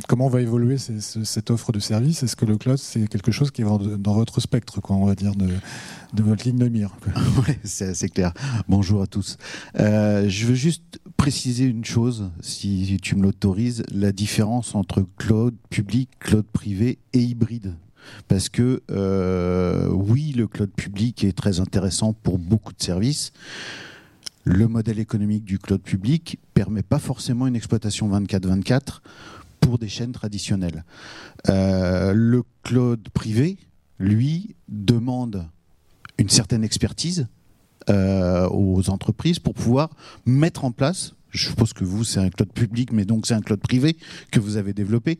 [0.08, 2.22] comment va évoluer cette offre de service?
[2.22, 5.14] Est-ce que le cloud, c'est quelque chose qui est dans votre spectre, quoi, on va
[5.14, 6.96] dire, de, votre ligne de mire?
[7.46, 8.32] Oui, c'est assez clair.
[8.68, 9.36] Bonjour à tous.
[9.78, 15.54] Euh, je veux juste préciser une chose, si tu me l'autorises, la différence entre cloud
[15.70, 17.74] public, cloud privé et hybride.
[18.26, 18.82] Parce que
[19.90, 23.32] oui, le cloud public est très intéressant pour beaucoup de services,
[24.48, 29.00] le modèle économique du cloud public permet pas forcément une exploitation 24-24
[29.60, 30.84] pour des chaînes traditionnelles.
[31.50, 33.58] Euh, le cloud privé,
[33.98, 35.46] lui, demande
[36.16, 37.26] une certaine expertise
[37.90, 39.90] euh, aux entreprises pour pouvoir
[40.24, 43.42] mettre en place, je suppose que vous, c'est un cloud public, mais donc c'est un
[43.42, 43.98] cloud privé
[44.30, 45.18] que vous avez développé.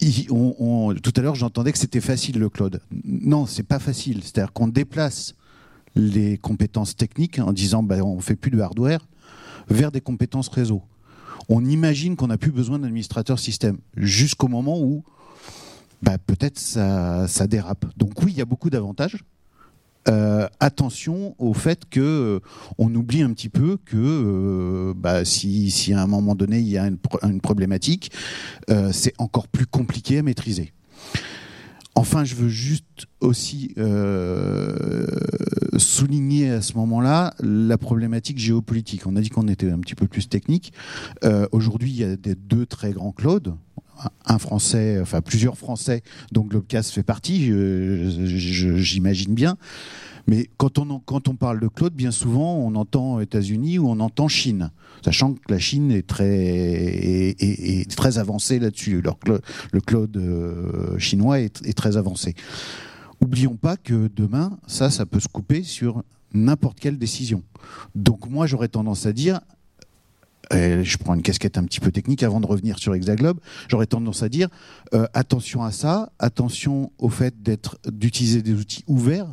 [0.00, 2.80] tout à l'heure, j'entendais que c'était facile le cloud.
[3.04, 4.24] Non, c'est pas facile.
[4.24, 5.36] C'est-à-dire qu'on déplace
[5.96, 9.06] les compétences techniques en disant ben, on fait plus de hardware
[9.68, 10.82] vers des compétences réseau.
[11.48, 15.04] On imagine qu'on n'a plus besoin d'administrateur système jusqu'au moment où
[16.02, 17.86] ben, peut-être ça, dérape.
[17.96, 19.24] Donc oui, il y a beaucoup d'avantages.
[20.08, 22.40] Euh, attention au fait que euh,
[22.78, 26.68] on oublie un petit peu que euh, bah, si, si, à un moment donné il
[26.68, 28.12] y a une problématique,
[28.92, 30.72] c'est encore plus compliqué à maîtriser.
[31.98, 35.06] Enfin, je veux juste aussi euh,
[35.78, 39.06] souligner à ce moment-là la problématique géopolitique.
[39.06, 40.74] On a dit qu'on était un petit peu plus technique.
[41.24, 43.56] Euh, aujourd'hui, il y a des deux très grands clouds.
[44.26, 47.50] Un français, enfin plusieurs français, dont Globecast fait partie,
[48.76, 49.56] j'imagine bien.
[50.26, 54.00] Mais quand on, quand on parle de cloud, bien souvent, on entend États-Unis ou on
[54.00, 54.70] entend Chine,
[55.04, 59.02] sachant que la Chine est très, est, très avancée là-dessus.
[59.72, 62.34] Le cloud euh, chinois est, très avancé.
[63.20, 66.02] Oublions pas que demain, ça, ça peut se couper sur
[66.34, 67.42] n'importe quelle décision.
[67.94, 69.40] Donc moi, j'aurais tendance à dire,
[70.50, 74.22] je prends une casquette un petit peu technique avant de revenir sur Hexaglobe, j'aurais tendance
[74.22, 74.48] à dire
[74.92, 79.32] euh, attention à ça, attention au fait d'être d'utiliser des outils ouverts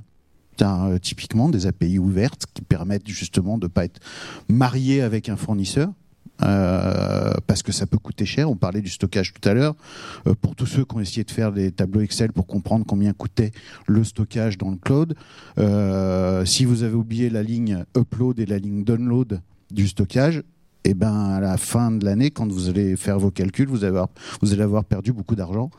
[0.62, 4.00] euh, typiquement des API ouvertes qui permettent justement de ne pas être
[4.48, 5.90] marié avec un fournisseur.
[6.42, 8.50] Euh, parce que ça peut coûter cher.
[8.50, 9.76] On parlait du stockage tout à l'heure.
[10.28, 13.14] Euh, pour tous ceux qui ont essayé de faire des tableaux Excel pour comprendre combien
[13.14, 13.52] coûtait
[13.88, 15.16] le stockage dans le cloud,
[16.46, 20.44] si vous avez oublié la ligne upload et la ligne download du stockage,
[20.86, 23.86] et eh ben à la fin de l'année, quand vous allez faire vos calculs, vous
[23.86, 24.10] allez avoir,
[24.42, 25.70] vous allez avoir perdu beaucoup d'argent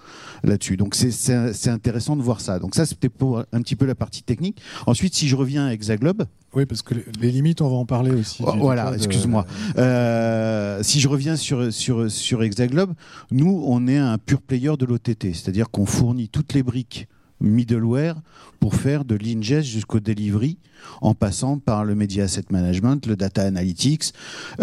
[0.43, 0.79] là-dessus.
[0.79, 2.59] Donc c'est intéressant de voir ça.
[2.59, 4.63] Donc ça, c'était pour un petit peu la partie technique.
[4.87, 6.25] Ensuite, si je reviens à Hexaglobe.
[6.55, 8.43] Oui, parce que les limites, on va en parler aussi.
[8.47, 9.45] Oh, voilà, excuse-moi.
[9.77, 12.95] Euh, si je reviens sur, sur, sur Hexaglobe,
[13.31, 17.09] nous, on est un pur player de l'OTT, c'est-à-dire qu'on fournit toutes les briques
[17.45, 18.21] middleware
[18.61, 20.59] pour faire de l'ingest jusqu'au delivery,
[21.01, 24.13] en passant par le media asset management, le data analytics,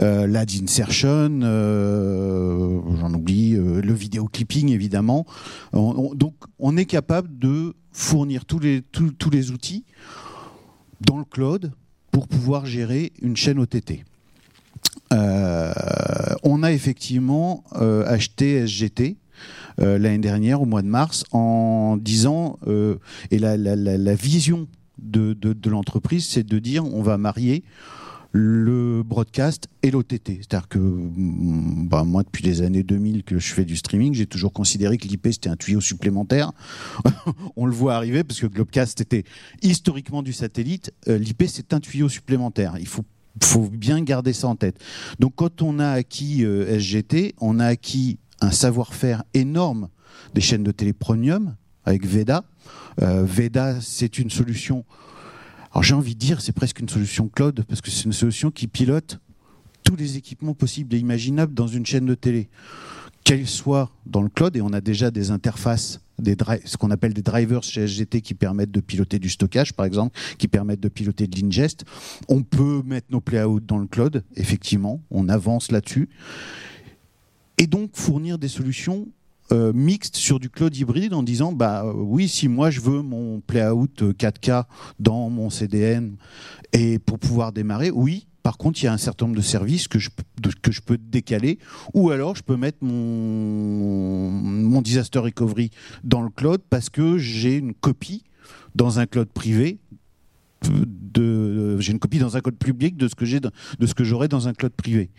[0.01, 5.25] euh, l'ad insertion, euh, j'en oublie, euh, le vidéo clipping évidemment.
[5.73, 9.85] donc on est capable de fournir tous les, tous les outils
[11.01, 11.71] dans le cloud
[12.11, 14.03] pour pouvoir gérer une chaîne OTT.
[16.43, 19.17] On a effectivement euh, acheté SGT
[19.79, 22.57] euh, l'année dernière, au mois de mars, en disant,
[23.31, 24.67] et la, vision
[24.99, 27.63] de, l'entreprise, c'est de dire on va marier
[28.33, 30.39] le broadcast et l'OTT.
[30.39, 34.25] C'est-à-dire que mm, bah, moi, depuis les années 2000 que je fais du streaming, j'ai
[34.25, 36.53] toujours considéré que l'IP, c'était un tuyau supplémentaire.
[37.57, 39.25] on le voit arriver parce que Globecast était
[39.61, 40.93] historiquement du satellite.
[41.07, 42.75] L'IP, c'est un tuyau supplémentaire.
[42.79, 43.03] Il faut
[43.43, 44.77] faut bien garder ça en tête.
[45.19, 49.89] Donc quand on a acquis euh, SGT, on a acquis un savoir-faire énorme
[50.33, 52.43] des chaînes de télé premium avec Veda.
[53.01, 54.85] Euh, Veda, c'est une solution.
[55.71, 58.51] Alors j'ai envie de dire, c'est presque une solution cloud parce que c'est une solution
[58.51, 59.19] qui pilote
[59.83, 62.49] tous les équipements possibles et imaginables dans une chaîne de télé,
[63.23, 66.01] qu'elle soit dans le cloud et on a déjà des interfaces
[66.65, 70.17] ce qu'on appelle des drivers chez SGT qui permettent de piloter du stockage, par exemple,
[70.37, 71.83] qui permettent de piloter de l'ingest.
[72.27, 76.09] On peut mettre nos playouts dans le cloud, effectivement, on avance là-dessus.
[77.61, 79.07] Et donc fournir des solutions
[79.51, 83.03] euh, mixtes sur du cloud hybride en disant bah euh, oui si moi je veux
[83.03, 84.63] mon playout 4K
[84.99, 86.15] dans mon CDN
[86.73, 89.87] et pour pouvoir démarrer oui par contre, il y a un certain nombre de services
[89.87, 90.09] que je,
[90.63, 91.59] que je peux décaler,
[91.93, 95.69] ou alors je peux mettre mon, mon disaster recovery
[96.03, 98.23] dans le cloud parce que j'ai une copie
[98.73, 99.77] dans un cloud privé.
[100.63, 103.51] De, j'ai une copie dans un code public de ce que j'ai de
[103.85, 105.09] ce que j'aurais dans un cloud privé.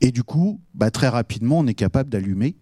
[0.00, 2.56] Et du coup bah, très rapidement on est capable d'allumer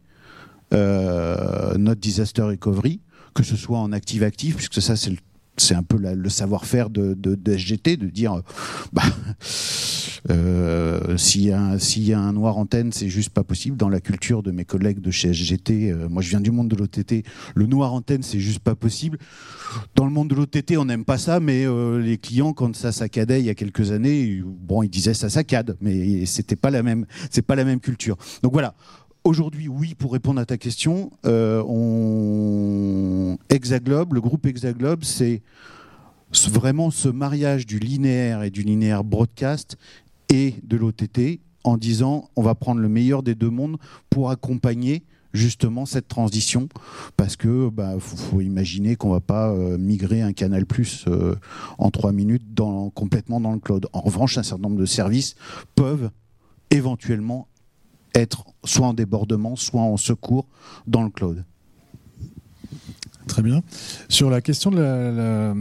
[0.72, 3.00] euh, notre disaster recovery
[3.34, 5.18] que ce soit en active active puisque ça c'est le
[5.56, 8.40] c'est un peu le savoir-faire de, de, SGT de dire
[8.92, 9.02] bah,
[10.28, 13.76] euh, s'il y, a un noir antenne, c'est juste pas possible.
[13.76, 16.68] Dans la culture de mes collègues de chez SGT, euh, moi je viens du monde
[16.68, 19.18] de l'OTT, le noir antenne, c'est juste pas possible.
[19.94, 22.92] Dans le monde de l'OTT, on n'aime pas ça, mais euh, les clients, quand ça
[22.92, 26.82] saccadait il y a quelques années, bon, ils disaient ça saccade, mais c'était pas la
[26.82, 28.16] même, c'est pas la même culture.
[28.42, 28.74] Donc voilà.
[29.22, 33.36] Aujourd'hui, oui, pour répondre à ta question, on...
[33.50, 35.42] Hexaglobe, le groupe Hexaglobe, c'est
[36.48, 39.76] vraiment ce mariage du linéaire et du linéaire broadcast
[40.30, 43.76] et de l'OTT en disant on va prendre le meilleur des deux mondes
[44.08, 46.68] pour accompagner justement cette transition
[47.16, 51.36] parce que bah, faut, imaginer qu'on va pas euh, migrer un canal plus euh,
[51.78, 52.42] en trois minutes
[52.94, 53.86] complètement dans le cloud.
[53.92, 55.36] En revanche, un certain nombre de services
[55.74, 56.10] peuvent
[56.70, 57.48] éventuellement
[58.14, 60.46] être soit en débordement, soit en secours
[60.86, 61.44] dans le cloud.
[63.30, 63.62] Très bien.
[64.08, 65.54] Sur la question de la,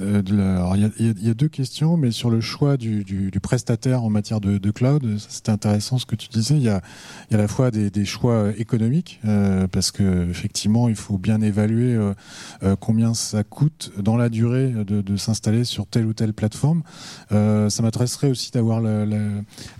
[0.00, 4.70] euh, il y, a deux questions, mais sur le choix du, prestataire en matière de,
[4.72, 6.56] cloud, c'était intéressant ce que tu disais.
[6.56, 6.82] Il y a,
[7.30, 12.76] à la fois des, choix économiques, euh, parce que effectivement, il faut bien évaluer euh,
[12.80, 16.82] combien ça coûte dans la durée de, s'installer sur telle ou telle plateforme.
[17.30, 18.82] ça m'intéresserait aussi d'avoir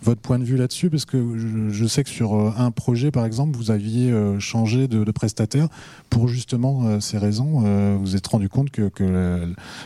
[0.02, 3.56] votre point de vue là-dessus, parce que je, sais que sur un projet, par exemple,
[3.56, 5.68] vous aviez changé de, prestataire
[6.08, 8.90] pour justement raisons, euh, vous êtes rendu compte que,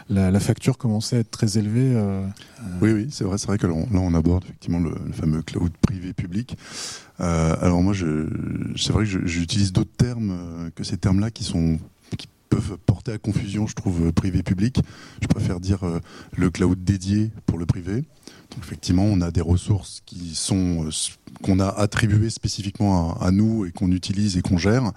[0.08, 2.26] la, facture commençait à être très élevée euh,
[2.80, 6.12] Oui, oui, c'est vrai, c'est vrai que là on, aborde effectivement le, fameux cloud privé
[6.12, 6.56] public.
[7.20, 7.94] Euh, alors moi,
[8.76, 11.78] c'est vrai que j'utilise d'autres termes que ces termes-là qui sont
[12.16, 14.80] qui peuvent porter à confusion, je trouve, privé-public.
[15.22, 15.80] Je préfère dire
[16.36, 18.04] le cloud dédié pour le privé
[18.58, 20.90] effectivement, on a des ressources qui sont euh,
[21.42, 24.92] qu'on a attribuées spécifiquement à, nous et qu'on utilise et qu'on gère.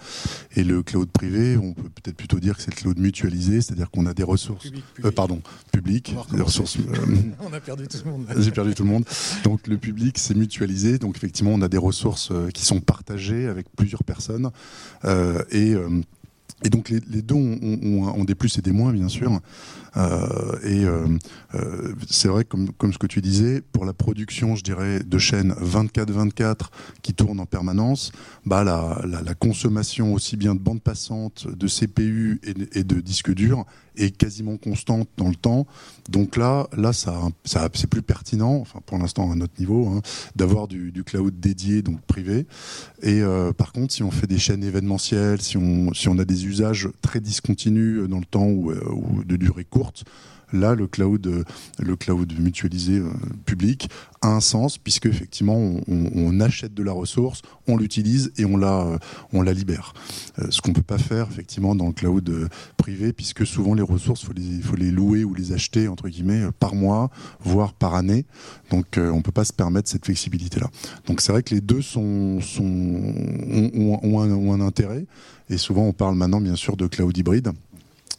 [0.56, 3.90] Et le cloud privé, on peut peut-être plutôt dire que c'est le cloud mutualisé, c'est-à-dire
[3.92, 4.72] qu'on a des ressources,
[5.06, 6.78] euh, pardon, publiques, des ressources.
[6.78, 8.28] Euh, on a perdu tout le monde.
[8.38, 9.06] J'ai perdu tout le monde.
[9.44, 10.98] Donc le public, c'est mutualisé.
[10.98, 14.52] Donc effectivement, on a des ressources qui sont partagées avec plusieurs personnes
[15.52, 15.76] et
[16.64, 19.40] et donc les, deux ont, des plus et des moins, bien sûr.
[19.98, 21.08] Euh, et euh,
[21.56, 25.54] euh, c'est vrai, comme, ce que tu disais, pour la production, je dirais, de chaînes
[25.54, 26.68] 24-24
[27.02, 28.12] qui tournent en permanence,
[28.46, 34.16] bah, la, consommation aussi bien de bande passante, de CPU et, de disques durs est
[34.16, 35.68] quasiment constante dans le temps.
[36.10, 40.02] Donc là, là c'est plus pertinent, enfin pour l'instant à notre niveau, hein,
[40.36, 42.46] d'avoir du, cloud dédié, donc privé.
[43.02, 43.22] Et
[43.58, 46.90] par contre, si on fait des chaînes événementielles, si on, si on a des usages
[47.02, 48.72] très discontinus dans le temps ou
[49.26, 49.83] de durée courte,
[50.54, 51.46] là, le cloud,
[51.80, 53.02] le cloud mutualisé
[53.46, 53.90] public
[54.22, 59.00] a un sens puisque effectivement on, achète de la ressource, on l'utilise et on la,
[59.34, 59.94] on la libère.
[60.50, 64.34] ce qu'on peut pas faire effectivement dans le cloud privé puisque souvent les ressources faut
[64.34, 67.10] les, faut les louer ou les acheter entre guillemets par mois,
[67.42, 68.26] voire par année.
[68.70, 70.70] Donc on peut pas se permettre cette flexibilité là.
[71.08, 75.06] Donc c'est vrai que les deux sont, sont ont, un, ont un intérêt.
[75.50, 77.52] Et souvent, on parle maintenant, bien sûr, de cloud hybride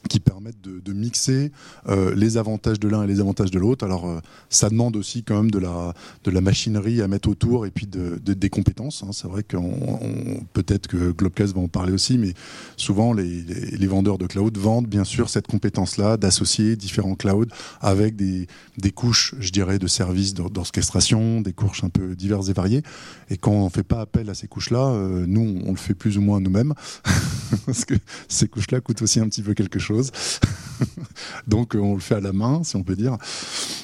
[0.08, 1.50] qui permettent de, mixer
[1.88, 3.84] euh, les avantages de l'un et les avantages de l'autre.
[3.84, 5.92] Alors, euh, ça demande aussi quand même de la,
[6.22, 9.02] de la machinerie à mettre autour et puis de, des compétences.
[9.02, 9.10] Hein.
[9.12, 12.34] C'est vrai qu'on peut-être que Globcast va en parler aussi, mais
[12.76, 17.46] souvent les, les, vendeurs de cloud vendent bien sûr cette compétence-là d'associer différents clouds
[17.80, 18.46] avec des,
[18.78, 22.82] des couches, je dirais, de services d'orchestration, des couches un peu diverses et variées.
[23.30, 25.94] Et quand on ne fait pas appel à ces couches-là, euh, nous, on le fait
[25.94, 26.74] plus ou moins nous-mêmes,
[27.66, 27.94] parce que
[28.28, 29.93] ces couches-là coûtent aussi un petit peu quelque chose.
[31.46, 33.16] Donc euh, on le fait à la main, si on peut dire.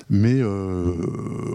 [0.09, 0.95] Mais euh,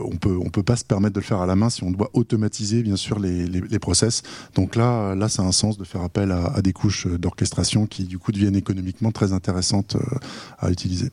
[0.05, 1.91] on peut, on peut pas se permettre de le faire à la main si on
[1.91, 4.23] doit automatiser, bien sûr, les, process.
[4.55, 8.05] Donc là, là, ça a un sens de faire appel à, des couches d'orchestration qui,
[8.05, 10.17] du coup, deviennent économiquement très intéressantes euh,
[10.59, 11.09] à utiliser.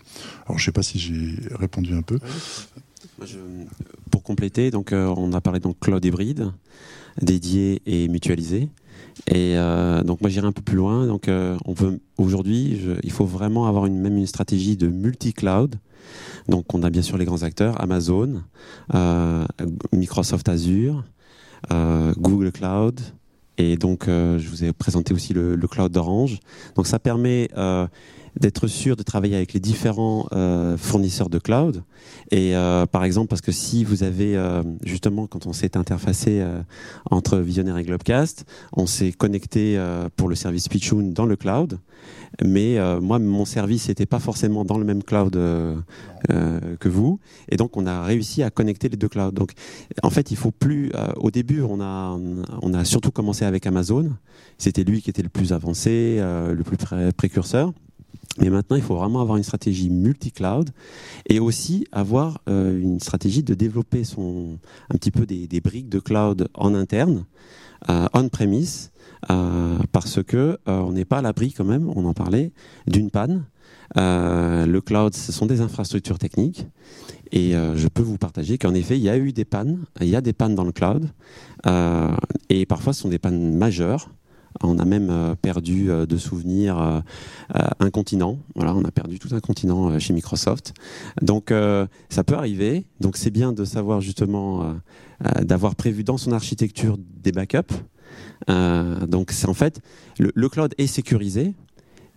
[0.46, 2.18] Alors, je sais pas si j'ai répondu un peu.
[4.10, 6.52] pour compléter, donc on a parlé donc cloud hybride,
[7.20, 8.68] dédié et mutualisé.
[9.28, 11.06] Et euh, donc moi j'irai un peu plus loin.
[11.06, 15.76] Donc euh, on veut aujourd'hui, il faut vraiment avoir une, même une stratégie de multi-cloud.
[16.48, 18.42] Donc on a bien sûr les grands acteurs, Amazon,
[18.94, 19.44] euh,
[19.92, 21.04] Microsoft Azure,
[21.70, 23.00] Google Cloud,
[23.58, 26.38] et donc je vous ai présenté aussi le, le cloud d'Orange.
[26.74, 27.48] Donc ça permet
[28.38, 31.82] d'être sûr de travailler avec les différents euh, fournisseurs de cloud.
[32.30, 36.44] Et euh, par exemple, parce que si vous avez, euh, justement, quand on s'est interfacé
[37.10, 39.80] entre Visionnaire et Globecast, on s'est connecté
[40.16, 41.78] pour le service Pitchoon dans le cloud.
[42.42, 47.20] Mais moi, mon service n'était pas forcément dans le même cloud que vous.
[47.48, 49.32] Et donc, on a réussi à connecter les deux clouds.
[49.32, 49.52] Donc,
[50.02, 50.92] en fait, il faut plus.
[51.16, 52.18] au début, on a,
[52.62, 54.10] on a surtout commencé avec Amazon.
[54.58, 56.76] C'était lui qui était le plus avancé, le plus
[57.16, 57.72] précurseur.
[58.38, 60.70] Mais maintenant, il faut vraiment avoir une stratégie multi-cloud
[61.28, 64.58] et aussi avoir euh, une stratégie de développer son,
[64.88, 67.26] un petit peu des, briques de cloud en interne,
[67.90, 68.91] euh, on-premise, euh,
[69.28, 72.52] parce que on n'est pas à l'abri quand même, on en parlait,
[72.86, 73.44] d'une panne.
[73.96, 76.66] le cloud, ce sont des infrastructures techniques
[77.30, 80.16] et je peux vous partager qu'en effet, il y a eu des pannes, il y
[80.16, 81.08] a des pannes dans le cloud
[82.48, 84.10] et parfois ce sont des pannes majeures.
[84.60, 87.00] On a même euh, perdu euh, de souvenirs euh,
[87.80, 88.38] un continent.
[88.54, 90.74] Voilà, on a perdu tout un continent chez Microsoft.
[91.20, 91.52] Donc
[92.08, 92.86] ça peut arriver.
[93.00, 94.76] Donc c'est bien de savoir justement
[95.42, 97.74] d'avoir prévu dans son architecture des backups.
[98.48, 99.80] Donc c'est en fait
[100.18, 101.54] le, cloud est sécurisé,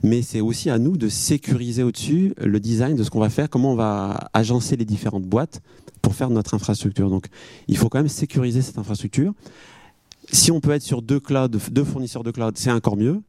[0.03, 3.49] mais c'est aussi à nous de sécuriser au-dessus le design de ce qu'on va faire,
[3.49, 5.61] comment on va agencer les différentes boîtes
[6.01, 7.09] pour faire notre infrastructure.
[7.09, 7.27] Donc
[7.67, 9.33] il faut quand même sécuriser cette infrastructure.
[10.31, 13.21] Si on peut être sur deux clouds, deux fournisseurs de cloud, c'est encore mieux.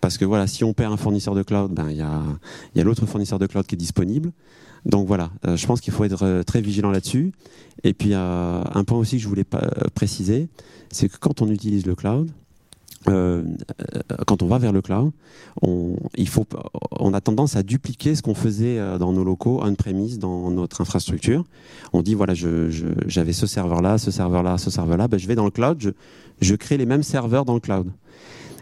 [0.00, 2.22] Parce que voilà, si on perd un fournisseur de cloud, ben il y a,
[2.74, 4.32] y a l'autre fournisseur de cloud qui est disponible.
[4.86, 7.32] Donc voilà, euh, je pense qu'il faut être euh, très vigilant là-dessus.
[7.84, 9.46] Et puis euh, un point aussi que je voulais
[9.94, 10.48] préciser,
[10.90, 12.30] c'est que quand on utilise le cloud,
[13.08, 13.42] euh,
[14.26, 15.12] quand on va vers le cloud,
[15.62, 16.46] on, il faut,
[16.92, 21.44] on a tendance à dupliquer ce qu'on faisait dans nos locaux on-premise, dans notre infrastructure.
[21.94, 25.46] On dit voilà, j'avais je, ce serveur-là, ce serveur-là, ce serveur-là, ben, je vais dans
[25.46, 25.90] le cloud, je,
[26.42, 27.90] je, crée les mêmes serveurs dans le cloud.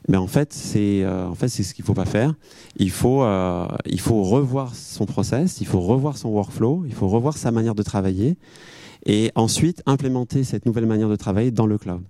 [0.09, 2.34] Mais en fait, c'est euh, en fait c'est ce qu'il faut pas faire.
[2.76, 7.09] Il faut euh, il faut revoir son process, il faut revoir son workflow, il faut
[7.09, 8.38] revoir sa manière de travailler
[9.06, 12.02] et ensuite implémenter cette nouvelle manière de travailler dans le cloud.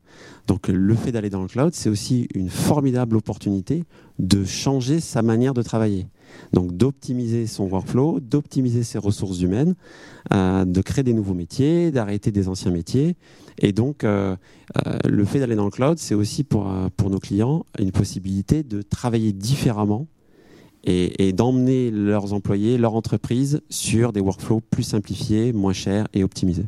[0.47, 3.85] Donc le fait d'aller dans le cloud, c'est aussi une formidable opportunité
[4.19, 6.07] de changer sa manière de travailler.
[6.53, 9.75] Donc d'optimiser son workflow, d'optimiser ses ressources humaines,
[10.33, 13.17] euh, de créer des nouveaux métiers, d'arrêter des anciens métiers.
[13.59, 14.37] Et donc euh,
[14.87, 18.63] euh, le fait d'aller dans le cloud, c'est aussi pour, pour nos clients une possibilité
[18.63, 20.07] de travailler différemment
[20.85, 26.67] et, d'emmener leurs employés, leur entreprise sur des workflows plus simplifiés, moins chers et optimisés.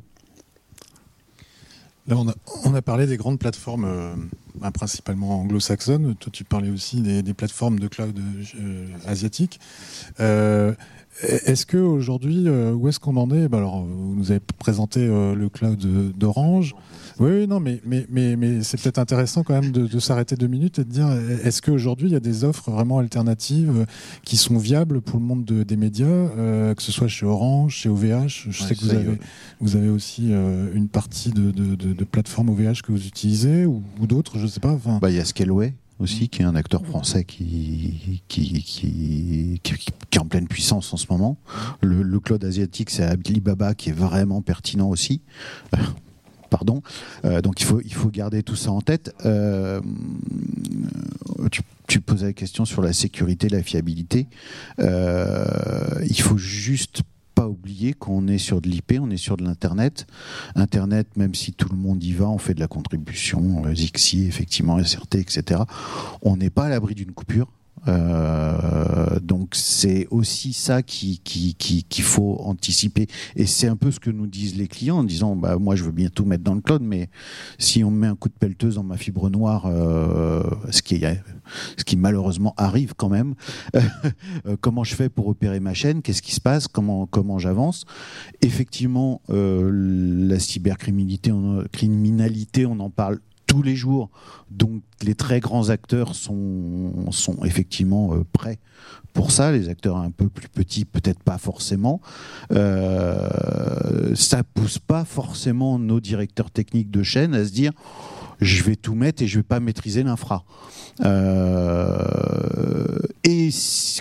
[2.13, 4.15] On a, parlé des grandes plateformes, euh,
[4.57, 6.15] bah, principalement anglo-saxonnes.
[6.17, 8.19] Toi, tu parlais aussi des, plateformes de cloud
[8.59, 9.61] euh, asiatiques.
[10.19, 10.75] Euh,
[11.23, 13.49] est-ce que aujourd'hui, où est-ce qu'on en est?
[13.49, 15.79] Bah, Alors, vous nous avez présenté le cloud
[16.17, 16.75] d'Orange.
[17.21, 20.79] Oui, non, mais, mais, mais, mais c'est peut-être intéressant quand même de, s'arrêter deux minutes
[20.79, 21.11] et de dire
[21.45, 23.85] est-ce qu'aujourd'hui il y a des offres vraiment alternatives
[24.25, 27.91] qui sont viables pour le monde des médias, euh, que ce soit chez Orange, chez
[27.91, 29.18] OVH Je sais que vous avez,
[29.61, 34.39] vous avez aussi euh, une partie de, de, plateformes OVH que vous utilisez ou, d'autres,
[34.39, 34.79] je ne sais pas.
[35.01, 39.61] Bah, il y a Scaleway aussi, qui est un acteur français qui, qui, qui,
[40.11, 41.37] est en pleine puissance en ce moment.
[41.83, 45.21] Le, le cloud asiatique, c'est Alibaba qui est vraiment pertinent aussi.
[46.51, 46.83] Pardon.
[47.25, 49.15] Euh, donc il faut, garder tout ça en tête.
[49.25, 49.81] Euh,
[51.51, 54.27] tu, tu, posais la question sur la sécurité, la fiabilité.
[54.81, 55.45] Euh,
[56.09, 57.03] il faut juste
[57.37, 60.07] pas oublier qu'on est sur de l'IP, on est sur de l'Internet.
[60.57, 64.83] Internet, même si tout le monde y va, on fait de la contribution, Zixi, effectivement,
[64.83, 65.63] SRT, etc.
[66.21, 67.47] On n'est pas à l'abri d'une coupure.
[67.89, 73.07] Euh, donc c'est aussi ça qu'il qui, qui, qui, faut anticiper.
[73.37, 75.85] Et c'est un peu ce que nous disent les clients en disant bah, moi je
[75.85, 77.09] veux bien tout mettre dans le cloud, mais
[77.59, 81.03] si on me met un coup de pelleteuse dans ma fibre noire, euh, ce, qui,
[81.76, 83.35] ce qui malheureusement arrive quand même,
[83.76, 86.03] euh, comment je fais pour opérer ma chaîne?
[86.03, 86.68] Qu'est-ce qui se passe?
[86.68, 87.85] Comment, comment j'avance?
[88.43, 91.33] Effectivement, la cybercriminalité,
[91.72, 93.20] criminalité, on en parle
[93.51, 94.11] tous les jours.
[94.53, 96.93] Donc les très grands acteurs sont,
[97.45, 98.61] effectivement euh, prêts
[99.13, 99.51] pour ça.
[99.51, 102.01] Les acteurs un peu plus petits, peut-être pas forcément.
[102.53, 107.73] Euh, ça pousse pas forcément nos directeurs techniques de chaîne à se dire
[108.41, 110.45] je vais tout mettre et je vais pas maîtriser l'infra.
[111.05, 113.51] Euh, et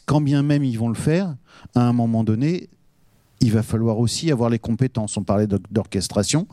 [0.05, 1.35] quand bien même ils vont le faire,
[1.73, 2.69] à un moment donné,
[3.41, 5.17] il va falloir aussi avoir les compétences.
[5.17, 6.47] On parlait d'orchestration.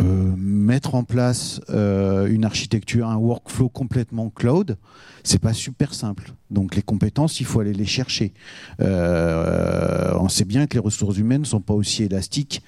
[0.00, 4.76] Euh, mettre en place euh, une architecture, un workflow complètement cloud,
[5.22, 6.32] c'est pas super simple.
[6.50, 8.32] Donc les compétences, il faut aller les chercher.
[8.80, 12.62] Euh, on sait bien que les ressources humaines ne sont pas aussi élastiques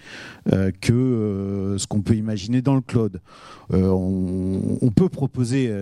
[0.81, 3.20] que ce qu'on peut imaginer dans le cloud.
[3.70, 5.72] On, peut proposer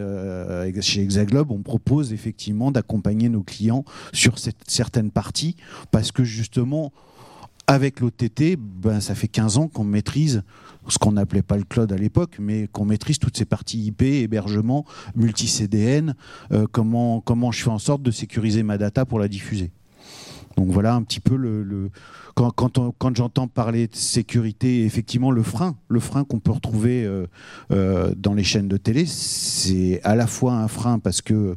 [0.80, 5.56] chez Hexaglobe, on propose effectivement d'accompagner nos clients sur cette, certaines parties
[5.90, 6.92] parce que justement
[7.66, 10.42] avec l'OTT, ben, ça fait 15 ans qu'on maîtrise
[10.88, 14.02] ce qu'on n'appelait pas le cloud à l'époque, mais qu'on maîtrise toutes ces parties IP,
[14.02, 14.84] hébergement,
[15.16, 16.14] multi-CDN,
[16.52, 19.72] euh, comment, comment je fais en sorte de sécuriser ma data pour la diffuser.
[20.56, 21.90] Donc voilà un petit peu le,
[22.34, 27.26] quand, quand, j'entends parler de sécurité, effectivement le frein, le frein qu'on peut retrouver euh,
[27.72, 31.56] euh, dans les chaînes de télé, c'est à la fois un frein parce que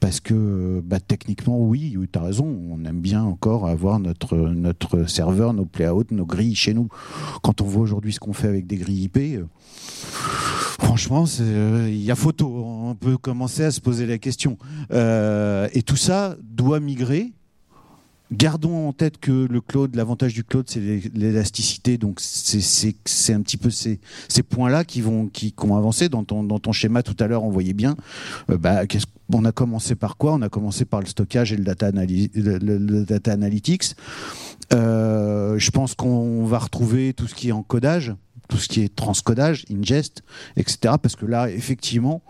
[0.00, 5.54] parce que bah, techniquement oui, tu as raison, on aime bien encore avoir notre serveur,
[5.54, 6.88] nos playout, nos grilles chez nous.
[7.42, 9.18] Quand on voit aujourd'hui ce qu'on fait avec des grilles IP.
[9.18, 9.44] Euh,
[10.80, 12.48] franchement, il y a photo.
[12.48, 14.58] On peut commencer à se poser la question.
[14.90, 17.32] et tout ça doit migrer
[18.32, 20.80] Gardons en tête que le cloud, l'avantage du cloud, c'est
[21.14, 21.98] l'élasticité.
[21.98, 23.98] Donc c'est un petit peu ces,
[24.48, 25.54] points-là qui vont qui,
[26.10, 27.44] dans ton, schéma tout à l'heure.
[27.44, 27.94] On voyait bien.
[28.50, 28.82] Euh, bah,
[29.32, 30.32] on a commencé par quoi?
[30.32, 33.94] On a commencé par le stockage et le data, le, data analytics.
[34.72, 38.14] Euh, je pense qu'on va retrouver tout ce qui est encodage
[38.52, 40.22] tout ce qui est transcodage, ingest,
[40.58, 40.96] etc.
[41.00, 42.22] Parce que là, effectivement,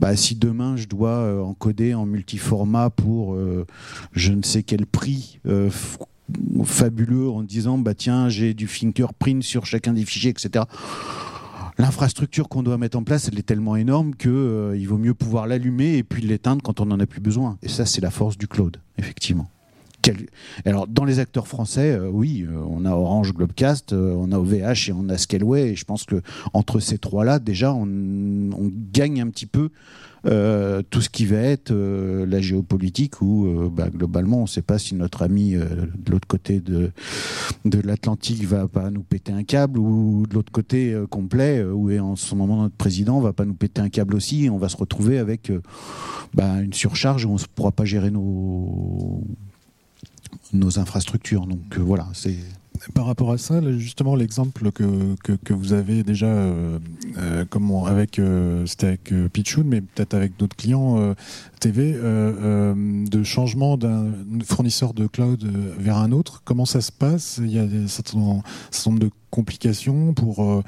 [0.00, 3.66] bah, si demain je dois euh, encoder en multiformat pour euh,
[4.10, 5.70] je ne sais quel prix euh,
[6.64, 10.64] fabuleux en disant bah tiens j'ai du fingerprint sur chacun des fichiers, etc.
[11.78, 15.46] L'infrastructure qu'on doit mettre en place, elle est tellement énorme que il vaut mieux pouvoir
[15.46, 17.58] l'allumer et puis l'éteindre quand on n'en a plus besoin.
[17.62, 19.48] Et ça, c'est la force du cloud, effectivement.
[20.64, 24.38] Alors, dans les acteurs français, euh, oui, euh, on a Orange Globecast, euh, on a
[24.38, 25.70] OVH et on a Scaleway.
[25.70, 26.22] Et je pense que
[26.52, 27.88] entre ces trois-là, déjà, on,
[28.92, 29.70] gagne un petit peu
[30.22, 34.94] tout ce qui va être la géopolitique où bah, globalement on ne sait pas si
[34.94, 36.92] notre ami de l'autre côté de,
[37.64, 42.34] l'Atlantique va pas nous péter un câble ou de l'autre côté complet où en ce
[42.34, 45.18] moment notre président va pas nous péter un câble aussi et on va se retrouver
[45.18, 45.50] avec
[46.34, 49.22] bah, une surcharge où on ne pourra pas gérer nos
[50.52, 51.46] nos infrastructures.
[51.46, 52.36] Donc euh, voilà, c'est.
[52.94, 56.78] Par rapport à ça, justement, l'exemple que, que, vous avez déjà, euh,
[57.18, 57.44] euh,
[57.86, 58.18] avec,
[58.64, 61.14] c'était avec Pichoun, mais peut-être avec d'autres clients
[61.58, 64.06] TV, de changement d'un
[64.44, 65.44] fournisseur de cloud
[65.78, 67.38] vers un autre, comment ça se passe?
[67.42, 70.62] Il y a un certain nombre de complications pour euh,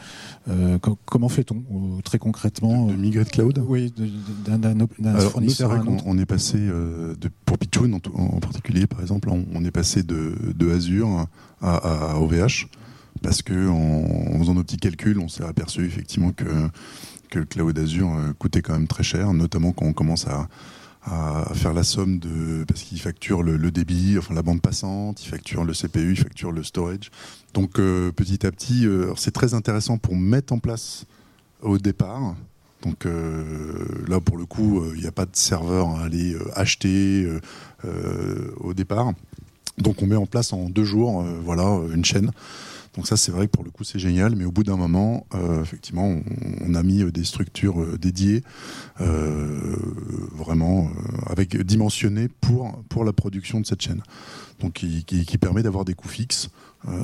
[0.49, 3.63] euh, comment fait-on euh, très concrètement de, migrer de cloud?
[3.67, 3.93] Oui,
[4.45, 6.05] d'un fournisseur à un autre.
[6.07, 10.71] On, est passé de, pour Pichoun en, particulier par exemple, on, est passé de, de
[10.71, 11.27] Azure
[11.61, 12.69] à, OVH
[13.23, 16.45] parce que en, faisant nos petits calculs, on s'est aperçu effectivement que
[17.31, 20.49] que le cloud Azure coûtait quand même très cher, notamment quand on commence à
[21.05, 25.29] à faire la somme de parce qu'il facture le, débit, enfin la bande passante, il
[25.29, 27.11] facture le CPU, il facture le storage.
[27.55, 31.05] Donc euh, petit à petit, euh, c'est très intéressant pour mettre en place
[31.61, 32.37] au départ.
[32.83, 37.29] Donc euh, là pour le coup, il n'y a pas de serveur à aller acheter
[38.61, 39.13] au départ.
[39.79, 42.31] Donc on met en place en deux jours, voilà, une chaîne.
[42.95, 45.27] Donc ça, c'est vrai que pour le coup, c'est génial, mais au bout d'un moment,
[45.35, 46.21] euh, effectivement,
[46.61, 48.43] on, a mis des structures dédiées,
[48.99, 50.91] vraiment
[51.27, 54.03] avec dimensionnées pour pour la production de cette chaîne.
[54.61, 56.51] Donc qui, qui, permet d'avoir des coûts fixes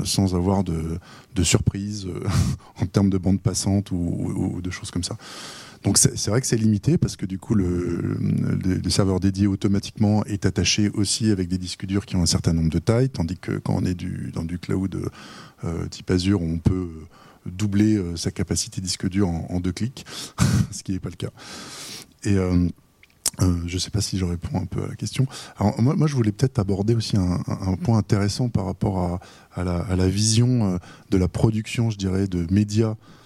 [0.05, 0.99] sans avoir de,
[1.35, 2.07] de surprises
[2.81, 5.17] en termes de bande passante ou, ou de choses comme ça.
[5.85, 8.19] Donc c'est vrai que c'est limité parce que du coup le,
[8.89, 12.71] serveur dédié automatiquement est attaché aussi avec des disques durs qui ont un certain nombre
[12.71, 13.97] de tailles, tandis que quand on est
[14.33, 15.11] dans du cloud
[15.65, 16.89] euh, type Azure, on peut
[17.47, 20.05] doubler euh, sa capacité disque dur en, deux clics,
[20.71, 21.31] ce qui n'est pas le cas.
[22.25, 22.69] Et euh,
[23.39, 25.27] je ne sais pas si je réponds un peu à la question.
[25.59, 29.21] Alors, moi, je voulais peut-être aborder aussi un, point intéressant par rapport
[29.55, 33.18] à, la, vision de la production, je dirais, de médias euh,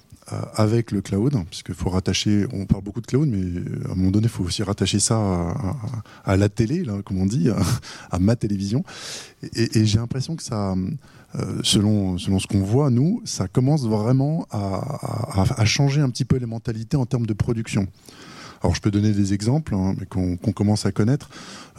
[0.55, 4.11] avec le cloud, puisqu'il faut rattacher, on parle beaucoup de cloud, mais à un moment
[4.11, 5.55] donné, il faut aussi rattacher ça
[6.24, 7.49] à, la télé, comme on dit,
[8.11, 8.85] à, ma télévision.
[9.55, 10.74] Et, j'ai l'impression que ça,
[11.35, 16.37] euh, selon, selon ce qu'on voit, nous, ça commence vraiment à, changer un petit peu
[16.37, 17.87] les mentalités en termes de production.
[18.63, 21.29] Alors je peux donner des exemples hein, qu'on commence à connaître.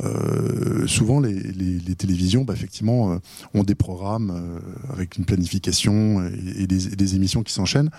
[0.04, 3.18] Euh, souvent les, télévisions, bah, effectivement, euh,
[3.54, 6.26] ont des programmes euh, avec une planification
[6.58, 7.92] et, des, émissions qui s'enchaînent.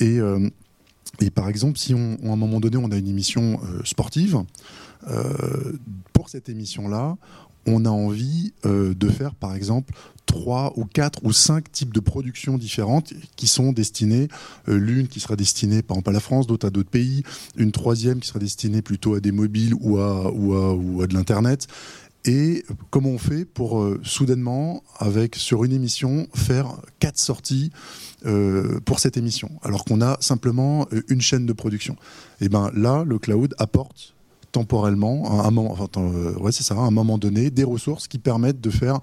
[0.00, 0.18] Et,
[1.20, 4.42] et, par exemple, si on, à un moment donné on a une émission sportive,
[6.12, 7.16] pour cette émission-là,
[7.66, 9.94] on a envie de faire par exemple
[10.30, 14.28] trois ou quatre ou cinq types de productions différentes qui sont destinées,
[14.68, 17.24] euh, l'une qui sera destinée par exemple à la France, d'autres à d'autres pays,
[17.56, 21.06] une troisième qui sera destinée plutôt à des mobiles ou à, ou à, ou à
[21.08, 21.66] de l'Internet.
[22.24, 27.72] Et comment on fait pour euh, soudainement, avec sur une émission, faire quatre sorties
[28.26, 31.96] euh, pour cette émission, alors qu'on a simplement une chaîne de production?
[32.40, 34.14] Et ben là, le cloud apporte
[34.52, 35.56] temporellement, un
[36.42, 38.98] ouais, c'est ça, à un moment donné, des ressources qui permettent de faire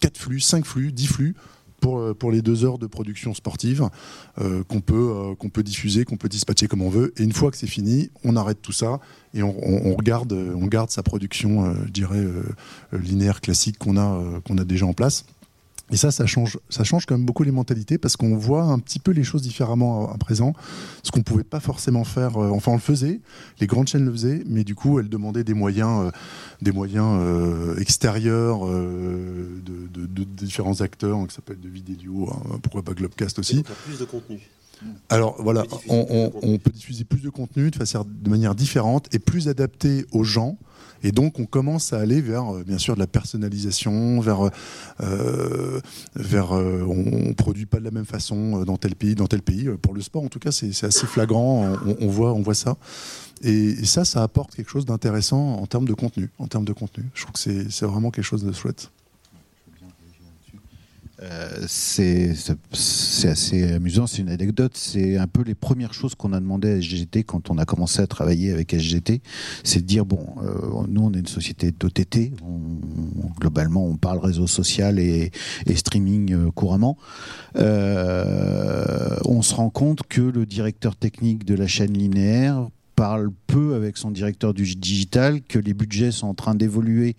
[0.00, 1.34] 4 flux, 5 flux, 10 flux
[1.80, 3.88] pour, euh, pour les deux heures de production sportive
[4.40, 7.12] euh, qu'on peut, euh, peut diffuser, qu'on peut dispatcher comme on veut.
[7.16, 9.00] Et une fois que c'est fini, on arrête tout ça
[9.34, 12.24] et on, on, regarde, on garde sa production, je dirais,
[12.92, 15.26] linéaire classique qu'on a, qu'on a déjà en place.
[15.90, 18.78] Et ça, ça change, ça change quand même beaucoup les mentalités parce qu'on voit un
[18.78, 20.52] petit peu les choses différemment à, présent.
[21.02, 22.36] Ce qu'on pouvait pas forcément faire.
[22.36, 23.20] Euh, enfin, on le faisait.
[23.60, 26.10] Les grandes chaînes le faisaient, mais du coup, elles demandaient des moyens, euh,
[26.60, 32.82] des moyens euh, extérieurs de, différents acteurs, que ça peut être de vidéo, hein, pourquoi
[32.82, 33.62] pas Globcast aussi.
[33.86, 34.40] plus de contenu.
[35.08, 39.18] Alors voilà, on, on, peut diffuser plus de contenu de, façon, de manière différente et
[39.18, 40.56] plus adapté aux gens.
[41.02, 44.50] Et donc on commence à aller vers, euh, bien sûr, de la personnalisation, vers,
[45.00, 45.80] euh,
[46.14, 49.68] vers euh, on, produit pas de la même façon dans tel pays, dans tel pays.
[49.80, 51.76] Pour le sport, en tout cas, c'est assez flagrant.
[52.00, 52.76] On, voit, on voit ça.
[53.42, 56.30] Et, ça, ça apporte quelque chose d'intéressant en termes de contenu.
[56.38, 58.90] En termes de contenu, je trouve que c'est vraiment quelque chose de chouette.
[61.22, 62.34] Euh, c'est
[63.24, 64.72] assez amusant, c'est une anecdote.
[64.76, 68.00] C'est un peu les premières choses qu'on a demandé à SGT quand on a commencé
[68.00, 69.20] à travailler avec SGT.
[69.64, 72.32] C'est de dire bon, euh, nous on est une société d'OTT,
[73.40, 75.32] globalement on parle réseau social et,
[75.74, 76.96] streaming euh, couramment.
[77.56, 83.96] on se rend compte que le directeur technique de la chaîne linéaire parle peu avec
[83.96, 87.14] son directeur du digital, que les budgets sont en train d'évoluer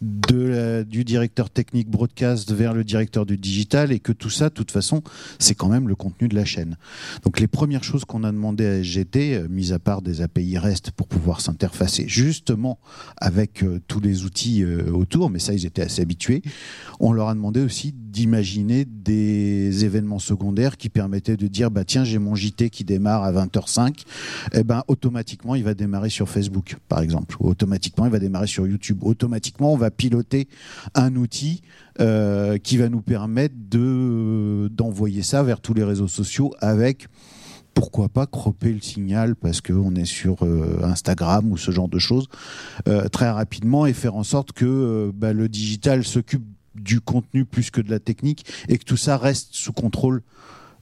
[0.00, 4.70] du directeur technique broadcast vers le directeur du digital et que tout ça, de toute
[4.70, 5.02] façon,
[5.38, 6.78] c'est quand même le contenu de la chaîne.
[7.24, 10.56] Donc les premières choses qu'on a demandé à SGT, euh, mis à part des API
[10.56, 12.78] REST pour pouvoir s'interfacer justement
[13.18, 16.40] avec euh, tous les outils euh, autour, mais ça ils étaient assez habitués,
[17.00, 22.02] on leur a demandé aussi d'imaginer des événements secondaires qui permettaient de dire bah tiens
[22.02, 23.92] j'ai mon JT qui démarre à 20h05, et
[24.54, 27.36] eh ben automatiquement il va démarrer sur Facebook, par exemple.
[27.38, 29.04] automatiquement, il va démarrer sur YouTube.
[29.04, 30.48] Automatiquement, on va piloter
[30.96, 31.62] un outil
[32.00, 37.06] euh, qui va nous permettre de d'envoyer ça vers tous les réseaux sociaux avec
[37.74, 42.00] pourquoi pas cropper le signal parce qu'on est sur euh, Instagram ou ce genre de
[42.00, 42.26] choses
[42.88, 46.42] euh, très rapidement et faire en sorte que bah, le digital s'occupe
[46.80, 50.22] du contenu plus que de la technique et que tout ça reste sous contrôle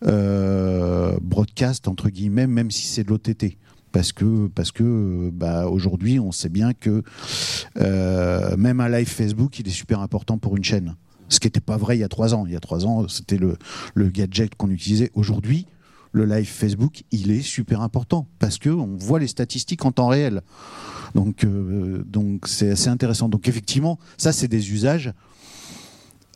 [0.03, 3.57] broadcast entre guillemets même si c'est de l'OTT
[3.97, 7.03] parce que bah, aujourd'hui on sait bien que
[7.79, 10.97] euh, même un live Facebook il est super important pour une chaîne.
[11.29, 12.45] Ce qui n'était pas vrai il y a trois ans.
[12.47, 13.57] Il y a trois ans c'était le,
[13.95, 15.11] le gadget qu'on utilisait.
[15.15, 15.67] Aujourd'hui
[16.13, 20.09] le live Facebook il est super important parce que on voit les statistiques en temps
[20.09, 20.43] réel.
[21.15, 23.29] Donc euh, donc c'est assez intéressant.
[23.31, 25.13] Donc effectivement ça c'est des usages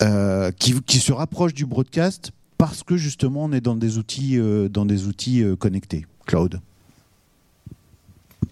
[0.03, 4.39] euh, qui, se rapprochent du broadcast parce que justement on est dans des outils
[4.71, 6.61] dans des outils connectés cloud.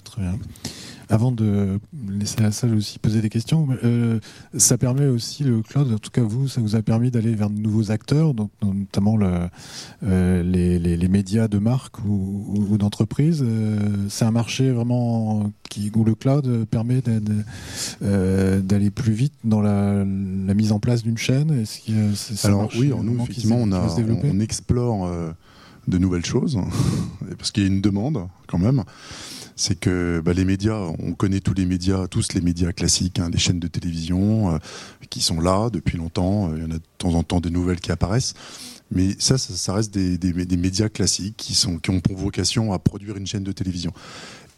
[0.05, 0.39] Très bien.
[1.11, 4.21] Avant de laisser la salle aussi poser des questions, euh,
[4.57, 7.49] ça permet aussi le cloud, en tout cas vous, ça vous a permis d'aller vers
[7.51, 9.49] de nouveaux acteurs, donc notamment le,
[10.05, 13.43] euh, les, les, médias de marque ou, ou, d'entreprise.
[13.43, 13.79] Euh,
[14.09, 20.55] c'est un marché vraiment qui, où le cloud permet d'aller plus vite dans la, la,
[20.55, 21.63] mise en place d'une chaîne.
[21.63, 23.89] Est-ce Alors oui, nous effectivement on, a,
[24.25, 25.11] on, explore
[25.87, 26.59] de nouvelles choses
[27.39, 28.85] parce qu'il y a une demande quand même
[29.59, 33.29] c'est que bah, les médias, on connaît tous les médias, tous les médias classiques, hein,
[33.29, 34.59] des chaînes de télévision euh,
[35.11, 36.55] qui sont là depuis longtemps.
[36.55, 38.35] Il y en a de temps en temps des nouvelles qui apparaissent.
[38.91, 43.45] Mais ça, ça, reste des, médias classiques qui, ont pour vocation à produire une chaîne
[43.45, 43.93] de télévision.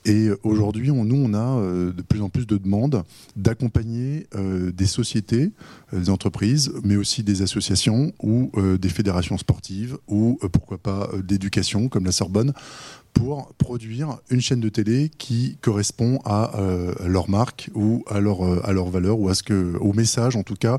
[0.05, 3.03] Et aujourd'hui, nous, on a euh, de plus en plus de demandes
[3.37, 5.51] d'accompagner euh, des sociétés,
[5.93, 12.05] des entreprises, mais aussi des associations ou des fédérations sportives ou pourquoi pas d'éducation comme
[12.05, 12.53] la Sorbonne
[13.13, 18.45] pour produire une chaîne de télé qui correspond à euh, leur marque ou à leur,
[18.45, 20.79] euh, à leur valeur ou à ce que, au message en tout cas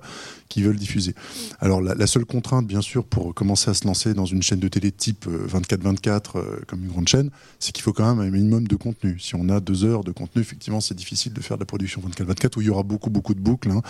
[0.50, 1.16] qu'ils veulent diffuser.
[1.60, 4.68] Alors la, seule contrainte bien sûr pour commencer à se lancer dans une chaîne de
[4.68, 7.30] télé type 24-24 euh, comme une grande chaîne,
[7.60, 9.18] c'est qu'il faut quand même un minimum de contenu.
[9.20, 12.02] Si on a deux heures de contenu, effectivement c'est difficile de faire de la production
[12.02, 13.72] 24-24 où il y aura beaucoup beaucoup de boucles.
[13.72, 13.82] Hein.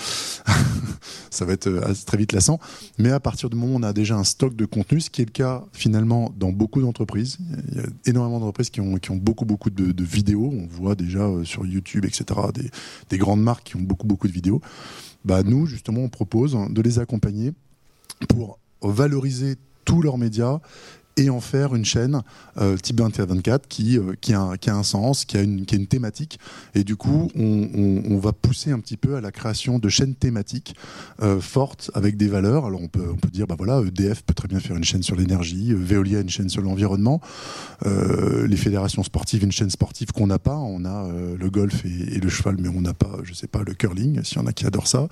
[1.32, 2.60] Ça va être très vite lassant.
[3.00, 5.22] Mais à partir du moment où on a déjà un stock de contenu, ce qui
[5.22, 7.38] est le cas finalement dans beaucoup d'entreprises,
[7.72, 10.52] il y a énormément d'entreprises qui ont, qui ont beaucoup, beaucoup de, vidéos.
[10.54, 12.70] On voit déjà euh, sur YouTube, etc., des,
[13.10, 14.62] des, grandes marques qui ont beaucoup, beaucoup de vidéos.
[15.26, 17.54] Bah, nous, justement, on propose de les accompagner
[18.28, 19.56] pour valoriser
[19.86, 20.60] tous leurs médias
[21.22, 22.22] et en faire une chaîne
[22.58, 25.76] euh, type 24 qui, euh, qui, a, qui, a, un sens, qui a, une, qui
[25.76, 26.40] a une thématique.
[26.76, 30.16] Et du coup, on, on, va pousser un petit peu à la création de chaînes
[30.16, 30.76] thématiques
[31.22, 32.66] euh, fortes avec des valeurs.
[32.66, 35.04] Alors on peut, on peut dire, bah voilà, EDF peut très bien faire une chaîne
[35.04, 37.22] sur l'énergie, Veolia une chaîne sur l'environnement,
[37.86, 40.58] les fédérations sportives une chaîne sportive qu'on n'a pas.
[40.58, 43.74] On a le golf et, le cheval, mais on n'a pas, je sais pas, le
[43.74, 44.24] curling.
[44.24, 45.08] S'il y en a qui adorent ça,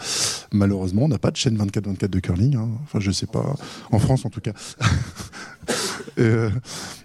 [0.51, 2.55] malheureusement, on n'a pas de chaîne 24-24 de curling.
[2.55, 2.69] Hein.
[2.83, 3.55] Enfin, je sais pas,
[3.91, 4.53] en France en tout cas.
[6.19, 6.49] Euh,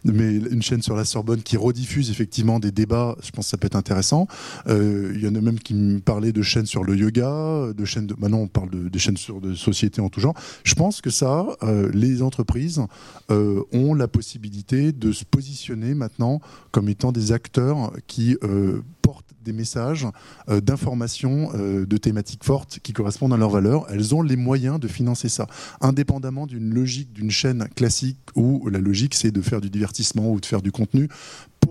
[0.05, 3.57] mais une chaîne sur la Sorbonne qui rediffuse effectivement des débats, je pense que ça
[3.57, 4.27] peut être intéressant.
[4.69, 7.85] Euh, il y en a même qui me parlaient de chaînes sur le yoga, de
[7.85, 8.15] chaînes de.
[8.19, 10.35] Maintenant, on parle de, des chaînes sur de société en tout genre.
[10.65, 12.81] Je pense que ça, euh, les entreprises
[13.29, 16.41] ont la possibilité de se positionner maintenant
[16.71, 18.37] comme étant des acteurs qui
[19.05, 20.07] portent des messages
[20.49, 23.87] euh, d'informations, euh, de thématiques fortes qui correspondent à leurs valeurs.
[23.91, 25.47] Elles ont les moyens de financer ça,
[25.83, 30.41] indépendamment d'une logique d'une chaîne classique où la logique c'est de faire du divertissement ou
[30.41, 31.09] de faire du contenu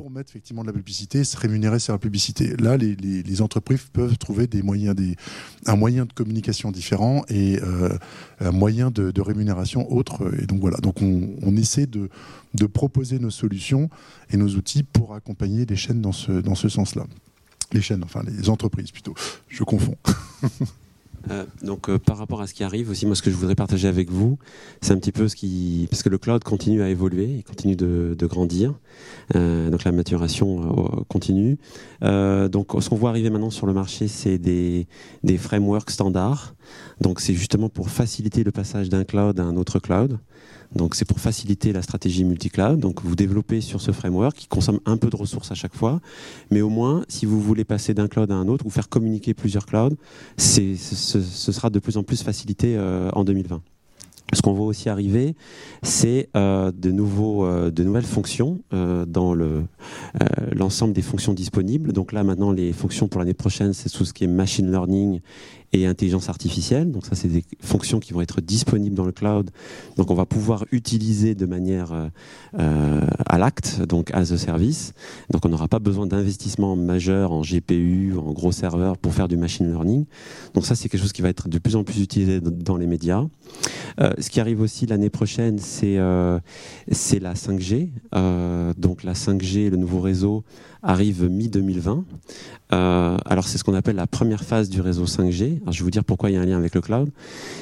[0.03, 2.57] pour mettre effectivement de la publicité, se rémunérer sur la publicité.
[2.57, 4.97] Là, les, entreprises peuvent trouver des moyens,
[5.65, 7.87] un moyen de communication différent et euh,
[8.41, 10.29] un moyen de, rémunération autre.
[10.41, 12.09] Et donc voilà, donc on, essaie de,
[12.53, 13.89] de, proposer nos solutions
[14.29, 17.05] et nos outils pour accompagner les chaînes dans ce, dans ce sens-là
[17.71, 19.15] les chaînes, enfin les entreprises plutôt.
[19.47, 19.95] Je confonds.
[21.31, 23.55] Euh, donc euh, par rapport à ce qui arrive aussi, moi ce que je voudrais
[23.55, 24.37] partager avec vous,
[24.81, 27.75] c'est un petit peu ce qui, parce que le cloud continue à évoluer, il continue
[27.75, 28.73] de, grandir,
[29.35, 31.57] euh, donc la maturation continue.
[32.01, 34.87] donc ce qu'on voit arriver maintenant sur le marché, c'est des,
[35.23, 36.55] des frameworks standards.
[37.01, 40.19] Donc c'est justement pour faciliter le passage d'un cloud à un autre cloud.
[40.75, 42.79] Donc c'est pour faciliter la stratégie multi-cloud.
[42.79, 46.01] Donc vous développez sur ce framework qui consomme un peu de ressources à chaque fois,
[46.51, 49.33] mais au moins si vous voulez passer d'un cloud à un autre ou faire communiquer
[49.33, 49.95] plusieurs clouds,
[50.37, 53.61] ce, ce, sera de plus en plus facilité euh, en 2020.
[54.33, 55.35] Ce qu'on voit aussi arriver,
[55.83, 59.35] c'est euh, de, nouveaux, euh, de nouvelles fonctions dans
[60.55, 61.93] l'ensemble des fonctions disponibles.
[61.93, 65.19] Donc là, maintenant, les fonctions pour l'année prochaine, c'est tout ce qui est machine learning
[65.73, 66.91] et intelligence artificielle.
[66.91, 69.49] Donc ça, c'est des fonctions qui vont être disponibles dans le cloud.
[69.97, 72.07] Donc on va pouvoir utiliser de manière euh,
[72.59, 74.93] euh, à l'acte, donc as a service.
[75.31, 79.35] Donc on n'aura pas besoin d'investissement majeur en GPU, en gros serveurs pour faire du
[79.35, 80.05] machine learning.
[80.53, 82.87] Donc ça, c'est quelque chose qui va être de plus en plus utilisé dans les
[82.87, 83.23] médias.
[83.99, 85.99] Euh, ce qui arrive aussi l'année prochaine, c'est
[86.91, 87.89] c'est la 5G.
[88.77, 90.43] donc la 5G, le nouveau réseau
[90.83, 92.03] arrive mi-2020.
[92.73, 95.61] Euh, alors c'est ce qu'on appelle la première phase du réseau 5G.
[95.61, 97.09] Alors, je vais vous dire pourquoi il y a un lien avec le cloud.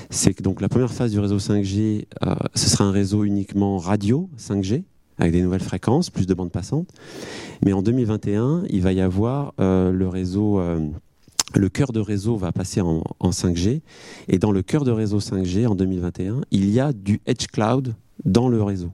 [0.10, 3.78] C'est que donc la première phase du réseau 5G, euh, ce sera un réseau uniquement
[3.78, 4.84] radio 5G
[5.18, 6.90] avec des nouvelles fréquences, plus de bandes passantes.
[7.64, 10.60] Mais en 2021, il va y avoir euh, le réseau
[11.54, 13.82] le cœur de réseau va passer en, en, 5G.
[14.30, 17.94] Et dans le cœur de réseau 5G, en 2021, il y a du Edge Cloud
[18.24, 18.92] dans le réseau.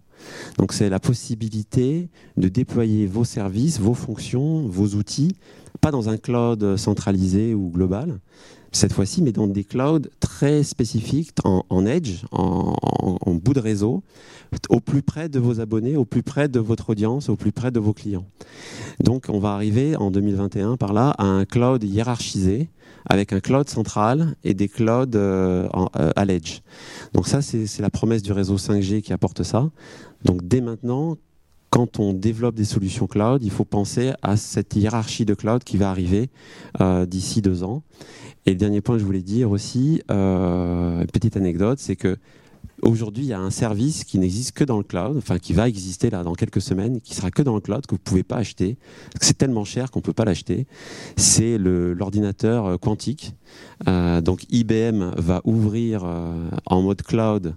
[0.57, 5.35] Donc c'est la possibilité de déployer vos services, vos fonctions, vos outils,
[5.81, 8.19] pas dans un cloud centralisé ou global,
[8.71, 12.75] cette fois-ci, mais dans des clouds très spécifiques, en, edge, en,
[13.35, 14.03] bout de réseau,
[14.69, 17.71] au plus près de vos abonnés, au plus près de votre audience, au plus près
[17.71, 18.25] de vos clients.
[18.99, 22.69] Donc on va arriver en 2021 par là à un cloud hiérarchisé
[23.09, 26.59] avec un cloud central et des clouds euh, euh, à l'edge.
[27.13, 29.69] Donc ça, c'est la promesse du réseau 5G qui apporte ça.
[30.23, 31.17] Donc dès maintenant,
[31.69, 35.77] quand on développe des solutions cloud, il faut penser à cette hiérarchie de cloud qui
[35.77, 36.29] va arriver
[36.81, 37.83] euh, d'ici deux ans.
[38.45, 42.17] Et le dernier point que je voulais dire aussi, une petite anecdote, c'est que
[42.83, 45.67] Aujourd'hui, il y a un service qui n'existe que dans le cloud, enfin qui va
[45.67, 48.23] exister là dans quelques semaines, qui sera que dans le cloud, que vous ne pouvez
[48.23, 48.77] pas acheter,
[49.19, 50.67] c'est tellement cher qu'on ne peut pas l'acheter.
[51.15, 53.33] C'est l'ordinateur euh, quantique.
[53.87, 57.55] Euh, donc IBM va ouvrir euh, en mode cloud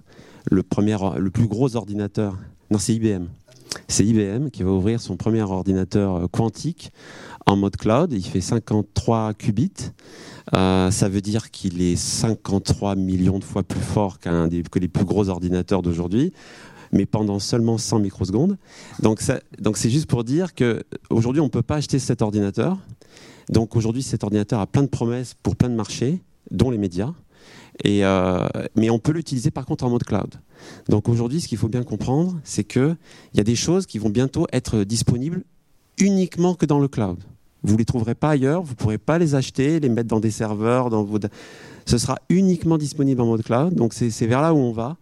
[0.49, 0.63] le,
[1.19, 2.35] le plus gros ordinateur.
[2.71, 3.25] Non, c'est IBM.
[3.89, 6.93] C'est IBM qui va ouvrir son premier ordinateur quantique
[7.45, 8.13] en mode cloud.
[8.13, 9.91] Il fait 53 qubits.
[10.53, 15.03] Euh, ça veut dire qu'il est 53 millions de fois plus fort que les plus
[15.03, 16.33] gros ordinateurs d'aujourd'hui
[16.93, 18.57] mais pendant seulement 100 microsecondes.
[19.01, 19.21] Donc,
[19.59, 22.77] donc c'est juste pour dire qu'aujourd'hui, on ne peut pas acheter cet ordinateur.
[23.49, 27.13] Donc aujourd'hui, cet ordinateur a plein de promesses pour plein de marchés, dont les médias.
[27.83, 30.35] Et euh, mais on peut l'utiliser par contre en mode cloud.
[30.89, 32.97] Donc aujourd'hui, ce qu'il faut bien comprendre, c'est qu'il
[33.33, 35.43] y a des choses qui vont bientôt être disponibles
[35.99, 37.17] uniquement que dans le cloud.
[37.63, 40.19] Vous ne les trouverez pas ailleurs, vous ne pourrez pas les acheter, les mettre dans
[40.19, 41.19] des serveurs, dans vos...
[41.85, 43.75] ce sera uniquement disponible en mode cloud.
[43.75, 44.97] Donc c'est vers là où on va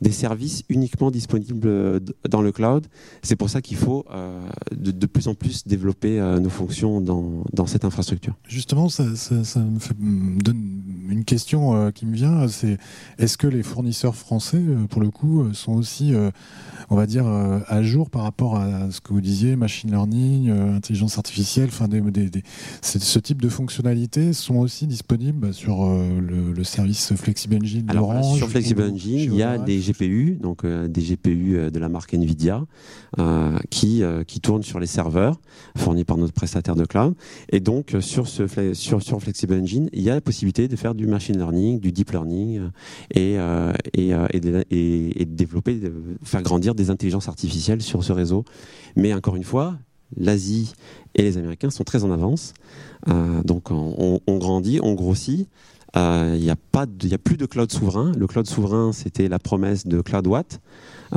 [0.00, 2.86] des services uniquement disponibles euh, dans le cloud.
[3.22, 4.40] C'est pour ça qu'il faut euh,
[4.72, 8.34] de, plus en plus développer euh, nos fonctions dans, dans, cette infrastructure.
[8.48, 12.78] Justement, ça, me, donne une question qui me vient, c'est
[13.18, 16.12] est-ce que les fournisseurs français, pour le coup, sont aussi,
[16.88, 21.18] on va dire, à jour par rapport à ce que vous disiez, machine learning, intelligence
[21.18, 22.30] artificielle, enfin, des,
[22.82, 28.82] ce type de fonctionnalités sont aussi disponibles sur le, service Flexible Engine Alors, Sur Flexible
[28.82, 32.64] Engine, il y a des GPU, donc euh, des GPU euh, de la marque Nvidia,
[33.18, 35.40] euh, qui, qui tournent sur les serveurs
[35.76, 37.14] fournis par notre prestataire de cloud.
[37.50, 40.94] Et donc, sur, ce, sur, sur Flexible Engine, il y a la possibilité de faire
[40.94, 42.60] du machine learning, du deep learning
[43.14, 43.34] et,
[43.94, 48.44] et, et, de, et, de développer, de faire grandir des intelligences artificielles sur ce réseau.
[48.96, 49.76] Mais encore une fois,
[50.16, 50.72] l'Asie
[51.14, 52.54] et les Américains sont très en avance.
[53.44, 55.48] donc on, on, grandit, on grossit.
[55.96, 58.12] Euh, il n'y a, pas a plus de cloud souverain.
[58.16, 60.60] Le cloud souverain, c'était la promesse de CloudWatt.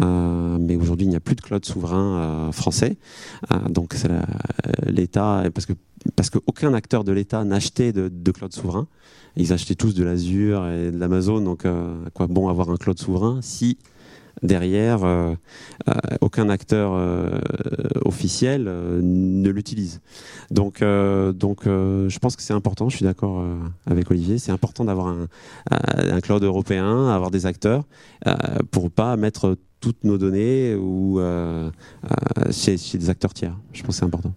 [0.01, 2.97] Euh, mais aujourd'hui, il n'y a plus de cloud souverain euh, français.
[3.69, 4.09] donc, c'est
[4.85, 5.73] l'État, parce que
[6.17, 8.87] parce qu'aucun acteur de l'État n'achetait de, de, cloud souverain.
[9.37, 11.39] Ils achetaient tous de l'Azure et de l'Amazon.
[11.39, 11.65] Donc,
[12.13, 13.77] quoi bon avoir un cloud souverain si
[14.41, 15.33] derrière, euh,
[15.87, 17.39] euh, aucun acteur euh,
[18.05, 20.01] officiel ne l'utilise.
[20.51, 23.45] Donc, donc je pense que c'est important, je suis d'accord
[23.85, 25.27] avec Olivier, c'est important d'avoir un,
[25.71, 27.83] un, cloud européen, avoir des acteurs,
[28.71, 31.19] pour pas mettre toutes nos données ou
[32.51, 33.57] chez, chez des acteurs tiers.
[33.71, 34.33] Je pense que c'est important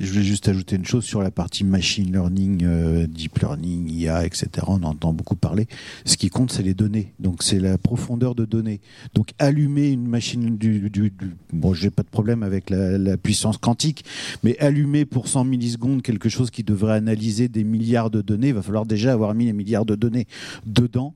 [0.00, 4.26] je voulais juste ajouter une chose sur la partie machine learning, euh, deep learning, IA,
[4.26, 4.48] etc.
[4.66, 5.68] On entend beaucoup parler.
[6.04, 7.12] Ce qui compte, c'est les données.
[7.20, 8.80] Donc, c'est la profondeur de données.
[9.14, 13.56] Donc, allumer une machine du, du, du bon, j'ai pas de problème avec la, puissance
[13.56, 14.04] quantique,
[14.42, 18.54] mais allumer pour 100 millisecondes quelque chose qui devrait analyser des milliards de données, il
[18.54, 20.26] va falloir déjà avoir mis les milliards de données
[20.66, 21.14] dedans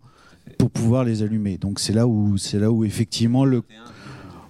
[0.58, 1.58] pour pouvoir les allumer.
[1.58, 3.62] Donc, c'est là où, là où effectivement le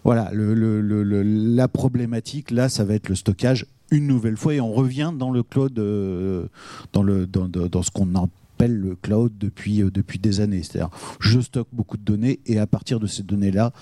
[0.04, 5.12] voilà, la problématique, là, ça va être le stockage une nouvelle fois et on revient
[5.14, 6.46] dans le cloud, euh,
[6.92, 10.62] dans, le, dans, dans ce qu'on appelle le cloud depuis, euh, depuis des années.
[10.62, 10.90] C'est-à-dire,
[11.20, 13.72] je stocke beaucoup de données et à partir de ces données-là,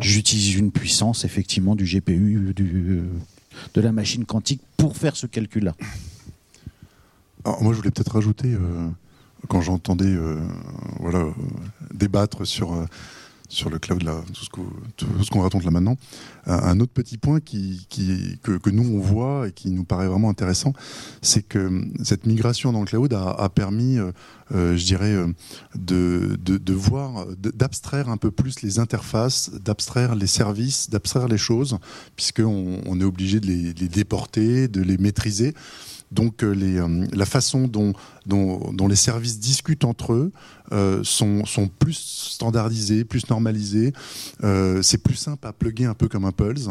[0.00, 3.02] j'utilise une puissance effectivement du GPU, du,
[3.74, 5.74] de la machine quantique pour faire ce calcul-là.
[7.44, 8.88] moi, je voulais peut-être rajouter, euh,
[9.48, 10.16] quand j'entendais
[10.98, 11.26] voilà,
[11.92, 12.74] débattre sur
[13.54, 14.02] sur le cloud,
[14.32, 14.44] tout
[15.24, 15.96] ce qu'on raconte là maintenant.
[16.46, 20.72] Un, autre petit point que, nous on voit et qui nous paraît vraiment intéressant,
[21.22, 24.12] c'est que cette migration dans le cloud a, permis, euh,
[24.54, 25.32] euh, je dirais, euh,
[25.76, 31.78] de, voir, d'abstraire un peu plus les interfaces, d'abstraire les services, d'abstraire les choses,
[32.16, 35.54] puisqu'on on est obligé de les déporter, de les maîtriser.
[36.14, 36.80] Donc les,
[37.12, 37.94] la façon dont,
[38.88, 40.32] les services discutent entre eux,
[40.72, 41.44] euh, sont,
[41.78, 41.92] plus
[42.32, 43.92] standardisés, plus normalisés.
[44.42, 46.70] Euh, c'est plus simple à plugger un peu comme un Pulse.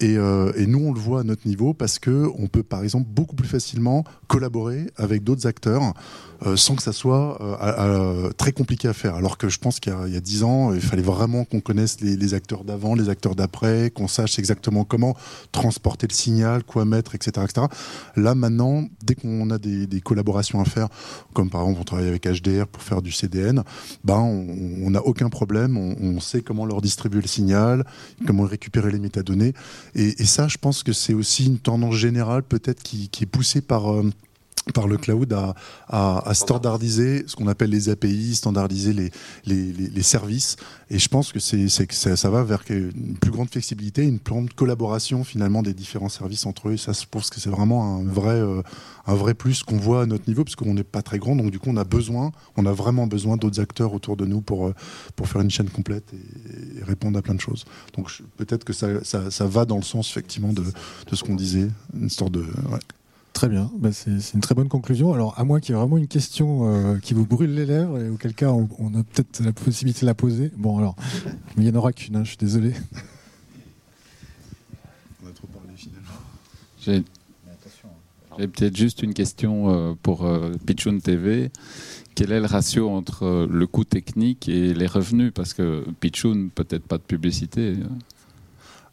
[0.00, 2.82] Et, euh, et, nous, on le voit à notre niveau parce que on peut, par
[2.82, 5.94] exemple, beaucoup plus facilement collaborer avec d'autres acteurs
[6.46, 9.14] euh, sans que ça soit euh, très compliqué à faire.
[9.14, 12.34] Alors que je pense qu'il y a dix ans, il fallait vraiment qu'on connaisse les,
[12.34, 15.16] acteurs d'avant, les acteurs d'après, qu'on sache exactement comment
[15.52, 17.66] transporter le signal, quoi mettre, etc., etc.
[18.16, 20.88] Là, maintenant, dès qu'on a des, collaborations à faire,
[21.34, 23.62] comme par exemple, on travaille avec HDR pour faire du CD VPN,
[24.04, 27.84] ben on n'a aucun problème, on, sait comment leur distribuer le signal,
[28.26, 29.54] comment récupérer les métadonnées.
[29.94, 33.60] Et, ça, je pense que c'est aussi une tendance générale peut-être qui, qui, est poussée
[33.60, 33.86] par
[34.72, 35.54] par le cloud à,
[35.88, 39.10] à, standardiser ce qu'on appelle les API, standardiser les,
[39.46, 40.56] les, les, services.
[40.90, 44.32] Et je pense que, c'est, ça, ça, va vers une plus grande flexibilité, une plus
[44.32, 46.74] grande collaboration finalement des différents services entre eux.
[46.74, 48.62] Et ça, je pense que c'est vraiment un vrai, euh,
[49.06, 51.36] un vrai plus qu'on voit à notre niveau, parce qu'on n'est pas très grand.
[51.36, 54.40] Donc du coup, on a besoin, on a vraiment besoin d'autres acteurs autour de nous
[54.40, 54.74] pour, euh,
[55.16, 57.64] pour faire une chaîne complète et, répondre à plein de choses.
[57.96, 61.34] Donc peut-être que ça, ça, ça, va dans le sens effectivement de, de ce qu'on
[61.34, 62.40] disait, une sorte de...
[62.40, 62.78] Ouais.
[63.38, 65.14] Très bien, bah, c'est une très bonne conclusion.
[65.14, 68.10] Alors, à moi qui ait vraiment une question euh, qui vous brûle les lèvres, et
[68.10, 70.50] auquel cas on, a peut-être la possibilité de la poser.
[70.56, 70.96] Bon, alors,
[71.56, 72.72] il n'y en aura qu'une, hein, je suis désolé.
[75.22, 77.04] On a trop parlé finalement.
[78.38, 81.52] J'ai peut-être juste une question euh, pour euh, Pichoun TV.
[82.16, 85.30] Quel est le ratio entre le coût technique et les revenus?
[85.32, 87.76] Parce que Pichoun, peut-être pas de publicité.
[87.84, 87.98] Hein.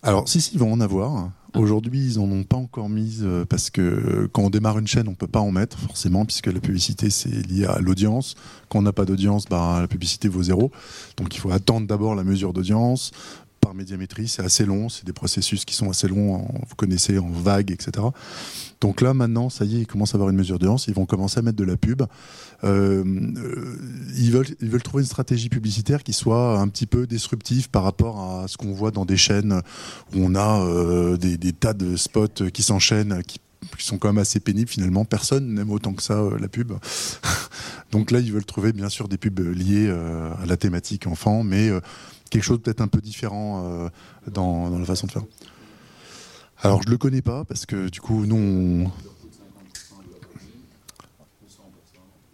[0.03, 1.31] Alors, si, si, ils vont en avoir.
[1.55, 4.87] Aujourd'hui, ils n'en ont pas encore mis euh, parce que euh, quand on démarre une
[4.87, 8.35] chaîne, on peut pas en mettre forcément puisque la publicité c'est lié à l'audience.
[8.69, 10.71] Quand on n'a pas d'audience, bah, la publicité vaut zéro.
[11.17, 13.11] Donc il faut attendre d'abord la mesure d'audience
[13.61, 14.27] par médiamétrie.
[14.27, 16.45] C'est assez long, c'est des processus qui sont assez longs.
[16.67, 18.05] vous connaissez en vague, etc.
[18.81, 20.87] Donc là, maintenant, ça y est, ils commencent à avoir une mesure d'audience.
[20.87, 22.03] Ils vont commencer à mettre de la pub.
[22.63, 23.03] Euh,
[23.37, 23.77] euh,
[24.17, 28.47] ils, veulent, trouver une stratégie publicitaire qui soit un petit peu disruptive par rapport à
[28.47, 29.61] ce qu'on voit dans des chaînes
[30.13, 33.39] où on a euh, des, tas de spots qui s'enchaînent, qui
[33.79, 35.05] sont quand même assez pénibles finalement.
[35.05, 36.73] Personne n'aime autant que ça la pub.
[37.91, 41.69] Donc là, ils veulent trouver bien sûr des pubs liées à la thématique enfant, mais
[42.29, 43.89] quelque chose peut-être un peu différent
[44.31, 45.23] dans, la façon de faire.
[46.61, 48.91] Alors je le connais pas parce que du coup nous on...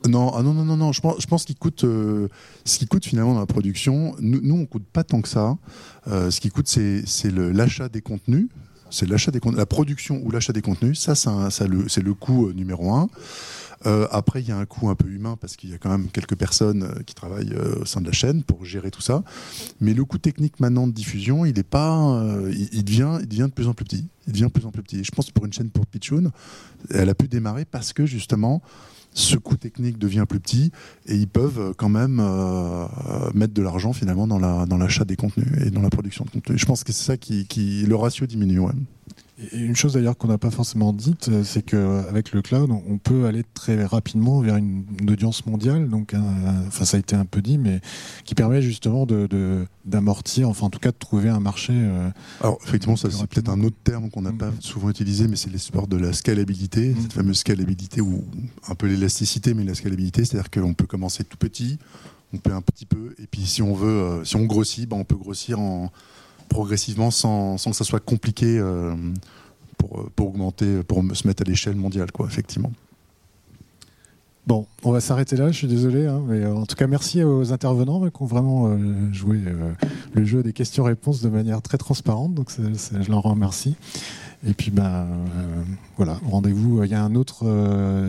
[0.08, 2.28] Non, ah non, non, non, non, je pense, je pense qu'il coûte, euh,
[2.66, 5.58] ce qui coûte finalement dans la production, nous, nous on coûte pas tant que ça.
[6.08, 8.48] Euh, ce qui coûte, c'est l'achat des contenus,
[8.90, 11.00] c'est l'achat des la production ou l'achat des contenus.
[11.00, 13.10] Ça, c'est le, coût euh, numéro un.
[13.86, 15.90] Euh, après, il y a un coût un peu humain parce qu'il y a quand
[15.90, 19.02] même quelques personnes euh, qui travaillent euh, au sein de la chaîne pour gérer tout
[19.02, 19.24] ça.
[19.80, 23.54] Mais le coût technique maintenant de diffusion, il est pas, il, devient, il devient de
[23.54, 24.06] plus en plus petit.
[24.28, 25.00] Il devient de plus en plus petit.
[25.00, 26.32] Et je pense que pour une chaîne pour Pitchoun,
[26.92, 28.62] elle a pu démarrer parce que justement,
[29.14, 30.72] ce coût technique devient plus petit
[31.06, 32.22] et ils peuvent quand même
[33.34, 36.60] mettre de l'argent finalement dans l'achat des contenus et dans la production de contenus.
[36.60, 38.60] Je pense que c'est ça qui, qui, le ratio diminue.
[38.60, 38.74] Ouais
[39.54, 43.26] une chose d'ailleurs qu'on n'a pas forcément dite, euh, c'est qu'avec le cloud, on peut
[43.26, 45.90] aller très rapidement vers une, audience mondiale.
[45.90, 46.14] Donc,
[46.68, 47.82] enfin, ça a été un peu dit, mais
[48.24, 51.74] qui permet justement de, d'amortir, enfin en tout cas de trouver un marché.
[51.76, 52.10] Euh,
[52.42, 54.62] Alors effectivement, ça c'est peut-être un autre terme qu'on n'a pas mm.
[54.62, 57.02] souvent utilisé, mais c'est l'espoir de la scalabilité, mm.
[57.02, 58.24] cette fameuse scalabilité ou
[58.68, 61.80] un peu l'élasticité, mais la scalabilité, c'est-à-dire qu'on peut commencer tout petit,
[62.34, 64.98] on peut un petit peu, et puis si on veut, euh, si on grossit, ben,
[64.98, 65.92] on peut grossir en
[66.52, 68.94] progressivement sans, sans, que ça soit compliqué euh,
[69.78, 72.72] pour, pour, augmenter, pour se mettre à l'échelle mondiale, quoi, effectivement.
[74.48, 77.24] Bon, on va s'arrêter là, je suis désolé, hein, mais euh, en tout cas merci
[77.24, 79.40] aux intervenants qui ont vraiment euh, joué
[80.14, 83.76] le jeu des questions-réponses de manière très transparente, donc je leur remercie.
[84.46, 85.08] Et puis ben
[85.98, 86.84] voilà, rendez-vous.
[86.84, 87.46] Il y a un autre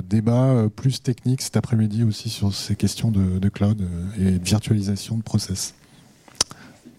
[0.09, 3.87] débat plus technique cet après-midi aussi sur ces questions de, de cloud
[4.19, 5.75] et de virtualisation de process.